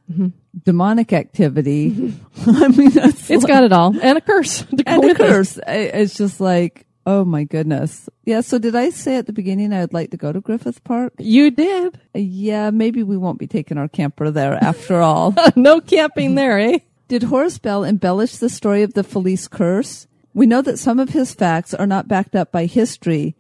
demonic 0.64 1.14
activity. 1.14 2.14
I 2.46 2.68
mean, 2.70 2.90
that's 2.92 3.30
It's 3.30 3.44
like- 3.44 3.48
got 3.52 3.64
it 3.64 3.72
all 3.74 3.96
and 4.02 4.18
a 4.18 4.22
curse 4.22 4.62
and 4.86 5.04
a 5.04 5.08
it. 5.10 5.18
curse. 5.18 5.60
I- 5.66 5.92
It's 5.94 6.16
just 6.16 6.40
like, 6.40 6.86
oh 7.06 7.24
my 7.26 7.44
goodness. 7.44 8.10
Yeah. 8.26 8.42
So 8.42 8.58
did 8.60 8.76
I 8.76 8.90
say 8.90 9.18
at 9.18 9.28
the 9.28 9.34
beginning 9.34 9.74
I 9.74 9.82
would 9.82 9.94
like 9.94 10.12
to 10.12 10.18
go 10.18 10.32
to 10.32 10.42
Griffith 10.42 10.84
Park? 10.84 11.14
You 11.20 11.52
did. 11.52 12.00
Yeah, 12.14 12.72
maybe 12.72 13.04
we 13.04 13.18
won't 13.18 13.40
be 13.40 13.48
taking 13.48 13.78
our 13.78 13.88
camper 13.88 14.32
there 14.32 14.56
after 14.62 15.02
all. 15.02 15.34
no 15.56 15.80
camping 15.82 16.36
there, 16.36 16.60
eh? 16.60 16.80
Did 17.08 17.24
Horace 17.24 17.60
Bell 17.60 17.84
embellish 17.84 18.38
the 18.38 18.50
story 18.50 18.82
of 18.82 18.94
the 18.94 19.04
Feliz 19.04 19.48
curse? 19.48 20.08
We 20.34 20.48
know 20.48 20.62
that 20.64 20.80
some 20.80 21.00
of 21.00 21.10
his 21.10 21.34
facts 21.34 21.74
are 21.74 21.86
not 21.88 22.08
backed 22.10 22.36
up 22.36 22.52
by 22.52 22.66
history, 22.66 23.36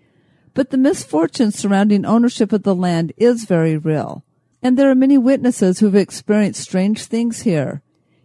but 0.55 0.71
the 0.71 0.77
misfortune 0.77 1.51
surrounding 1.51 2.05
ownership 2.05 2.51
of 2.51 2.63
the 2.63 2.73
land 2.73 3.13
is 3.17 3.45
very 3.45 3.77
real. 3.77 4.23
And 4.63 4.79
there 4.79 4.89
are 4.89 4.95
many 4.95 5.19
witnesses 5.19 5.79
who 5.79 5.85
have 5.85 5.95
experienced 5.95 6.61
strange 6.61 7.03
things 7.03 7.41
here. 7.41 7.83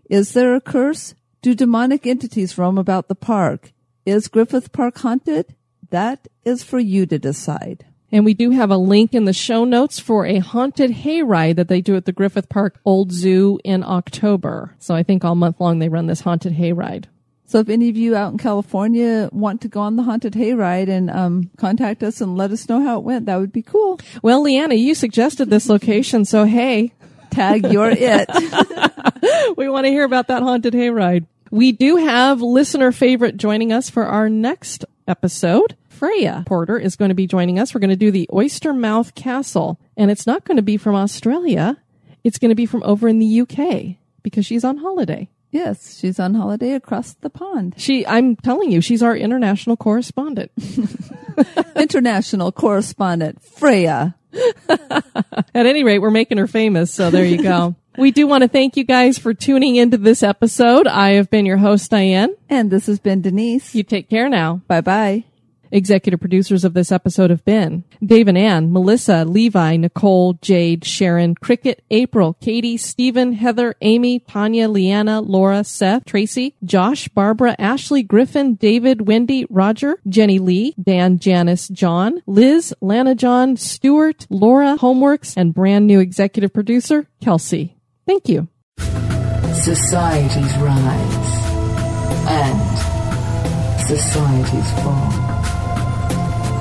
Is 0.08 0.32
there 0.32 0.54
a 0.54 0.60
curse? 0.60 1.14
Do 1.42 1.54
demonic 1.54 2.06
entities 2.06 2.56
roam 2.56 2.78
about 2.78 3.08
the 3.08 3.14
park? 3.14 3.72
Is 4.06 4.28
Griffith 4.28 4.72
Park 4.72 4.96
haunted? 4.98 5.54
That 5.90 6.28
is 6.44 6.62
for 6.62 6.78
you 6.78 7.04
to 7.06 7.18
decide. 7.18 7.84
And 8.12 8.24
we 8.24 8.34
do 8.34 8.50
have 8.50 8.70
a 8.70 8.76
link 8.76 9.12
in 9.12 9.24
the 9.24 9.32
show 9.32 9.64
notes 9.64 9.98
for 9.98 10.24
a 10.24 10.38
haunted 10.38 10.90
hayride 10.90 11.56
that 11.56 11.68
they 11.68 11.80
do 11.80 11.96
at 11.96 12.06
the 12.06 12.12
Griffith 12.12 12.48
Park 12.48 12.80
Old 12.84 13.12
Zoo 13.12 13.58
in 13.64 13.84
October. 13.84 14.74
So 14.78 14.94
I 14.94 15.02
think 15.02 15.24
all 15.24 15.34
month 15.34 15.60
long 15.60 15.78
they 15.78 15.88
run 15.88 16.06
this 16.06 16.20
haunted 16.20 16.54
hayride. 16.54 17.06
So 17.50 17.58
if 17.58 17.68
any 17.68 17.88
of 17.88 17.96
you 17.96 18.14
out 18.14 18.30
in 18.30 18.38
California 18.38 19.28
want 19.32 19.62
to 19.62 19.68
go 19.68 19.80
on 19.80 19.96
the 19.96 20.04
haunted 20.04 20.34
hayride 20.34 20.88
and 20.88 21.10
um, 21.10 21.50
contact 21.56 22.04
us 22.04 22.20
and 22.20 22.36
let 22.36 22.52
us 22.52 22.68
know 22.68 22.80
how 22.80 22.98
it 22.98 23.04
went, 23.04 23.26
that 23.26 23.40
would 23.40 23.52
be 23.52 23.62
cool. 23.62 23.98
Well, 24.22 24.42
Leanna, 24.42 24.76
you 24.76 24.94
suggested 24.94 25.50
this 25.50 25.68
location, 25.68 26.24
so 26.24 26.44
hey, 26.44 26.92
Tag 27.30 27.72
your 27.72 27.90
it. 27.96 28.28
we 29.56 29.68
want 29.68 29.86
to 29.86 29.90
hear 29.90 30.04
about 30.04 30.28
that 30.28 30.44
haunted 30.44 30.74
hayride. 30.74 31.26
We 31.50 31.72
do 31.72 31.96
have 31.96 32.40
listener 32.40 32.92
favorite 32.92 33.36
joining 33.36 33.72
us 33.72 33.90
for 33.90 34.04
our 34.04 34.28
next 34.28 34.84
episode. 35.08 35.76
Freya 35.88 36.44
Porter 36.46 36.78
is 36.78 36.94
going 36.94 37.08
to 37.08 37.14
be 37.16 37.26
joining 37.26 37.58
us. 37.58 37.74
We're 37.74 37.80
going 37.80 37.90
to 37.90 37.96
do 37.96 38.12
the 38.12 38.28
Oystermouth 38.32 39.16
Castle, 39.16 39.80
and 39.96 40.08
it's 40.08 40.26
not 40.26 40.44
going 40.44 40.56
to 40.56 40.62
be 40.62 40.76
from 40.76 40.94
Australia. 40.94 41.76
It's 42.22 42.38
going 42.38 42.50
to 42.50 42.54
be 42.54 42.66
from 42.66 42.84
over 42.84 43.08
in 43.08 43.18
the 43.18 43.40
UK 43.40 43.96
because 44.22 44.46
she's 44.46 44.64
on 44.64 44.78
holiday. 44.78 45.28
Yes, 45.50 45.98
she's 45.98 46.18
on 46.18 46.34
holiday 46.34 46.72
across 46.72 47.14
the 47.14 47.30
pond. 47.30 47.74
She, 47.76 48.06
I'm 48.06 48.36
telling 48.36 48.70
you, 48.70 48.80
she's 48.80 49.02
our 49.02 49.16
international 49.16 49.76
correspondent. 49.76 50.52
International 51.76 52.52
correspondent 52.52 53.42
Freya. 53.42 54.14
At 54.68 55.66
any 55.66 55.84
rate, 55.84 55.98
we're 55.98 56.10
making 56.10 56.38
her 56.38 56.46
famous, 56.46 56.92
so 56.92 57.10
there 57.10 57.24
you 57.24 57.42
go. 57.42 57.74
we 57.98 58.10
do 58.10 58.26
want 58.26 58.42
to 58.42 58.48
thank 58.48 58.76
you 58.76 58.84
guys 58.84 59.18
for 59.18 59.34
tuning 59.34 59.76
into 59.76 59.98
this 59.98 60.22
episode. 60.22 60.86
I 60.86 61.10
have 61.12 61.30
been 61.30 61.46
your 61.46 61.56
host, 61.56 61.90
Diane. 61.90 62.34
And 62.48 62.70
this 62.70 62.86
has 62.86 62.98
been 62.98 63.22
Denise. 63.22 63.74
You 63.74 63.82
take 63.82 64.08
care 64.08 64.28
now. 64.28 64.62
Bye 64.68 64.80
bye. 64.80 65.24
Executive 65.72 66.18
producers 66.20 66.64
of 66.64 66.74
this 66.74 66.90
episode 66.90 67.30
have 67.30 67.44
been 67.44 67.84
Dave 68.04 68.26
and 68.26 68.36
Ann, 68.36 68.72
Melissa, 68.72 69.24
Levi, 69.24 69.76
Nicole, 69.76 70.34
Jade, 70.34 70.84
Sharon, 70.84 71.34
Cricket, 71.36 71.84
April, 71.90 72.34
Katie, 72.40 72.76
Stephen, 72.76 73.32
Heather, 73.34 73.76
Amy, 73.80 74.18
Tanya, 74.20 74.68
Leanna, 74.68 75.20
Laura, 75.20 75.62
Seth, 75.62 76.04
Tracy, 76.06 76.56
Josh, 76.64 77.08
Barbara, 77.08 77.54
Ashley, 77.58 78.02
Griffin, 78.02 78.54
David, 78.54 79.06
Wendy, 79.06 79.46
Roger, 79.48 80.00
Jenny 80.08 80.38
Lee, 80.38 80.74
Dan, 80.82 81.18
Janice, 81.18 81.68
John, 81.68 82.22
Liz, 82.26 82.74
Lana 82.80 83.14
John, 83.14 83.56
Stuart, 83.56 84.26
Laura, 84.28 84.76
Homeworks, 84.78 85.34
and 85.36 85.54
brand 85.54 85.86
new 85.86 86.00
executive 86.00 86.52
producer, 86.52 87.06
Kelsey. 87.20 87.76
Thank 88.06 88.28
you. 88.28 88.48
Societies 89.54 90.56
rise 90.58 91.30
and 92.26 93.86
societies 93.86 94.72
fall. 94.82 95.29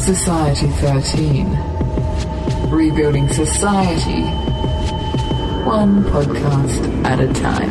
Society 0.00 0.66
13, 0.66 1.46
Rebuilding 2.70 3.28
Society, 3.28 4.22
one 5.66 6.02
podcast 6.04 7.04
at 7.04 7.20
a 7.20 7.30
time. 7.34 7.70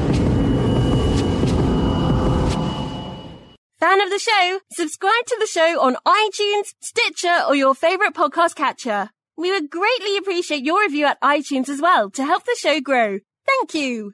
Fan 3.80 4.02
of 4.02 4.10
the 4.12 4.20
show? 4.20 4.60
Subscribe 4.72 5.26
to 5.26 5.38
the 5.40 5.48
show 5.48 5.82
on 5.82 5.98
iTunes, 6.06 6.76
Stitcher, 6.82 7.46
or 7.48 7.56
your 7.56 7.74
favorite 7.74 8.14
podcast 8.14 8.56
catcher. 8.56 9.10
We 9.36 9.52
would 9.52 9.72
greatly 9.72 10.18
appreciate 10.18 10.64
your 10.64 10.82
review 10.82 11.08
at 11.08 11.20
iTunes 11.22 11.68
as 11.68 11.82
well 11.82 12.12
to 12.12 12.24
help 12.24 12.46
the 12.46 12.58
show 12.60 12.80
grow. 12.80 13.20
Thank 13.46 13.74
you. 13.74 14.14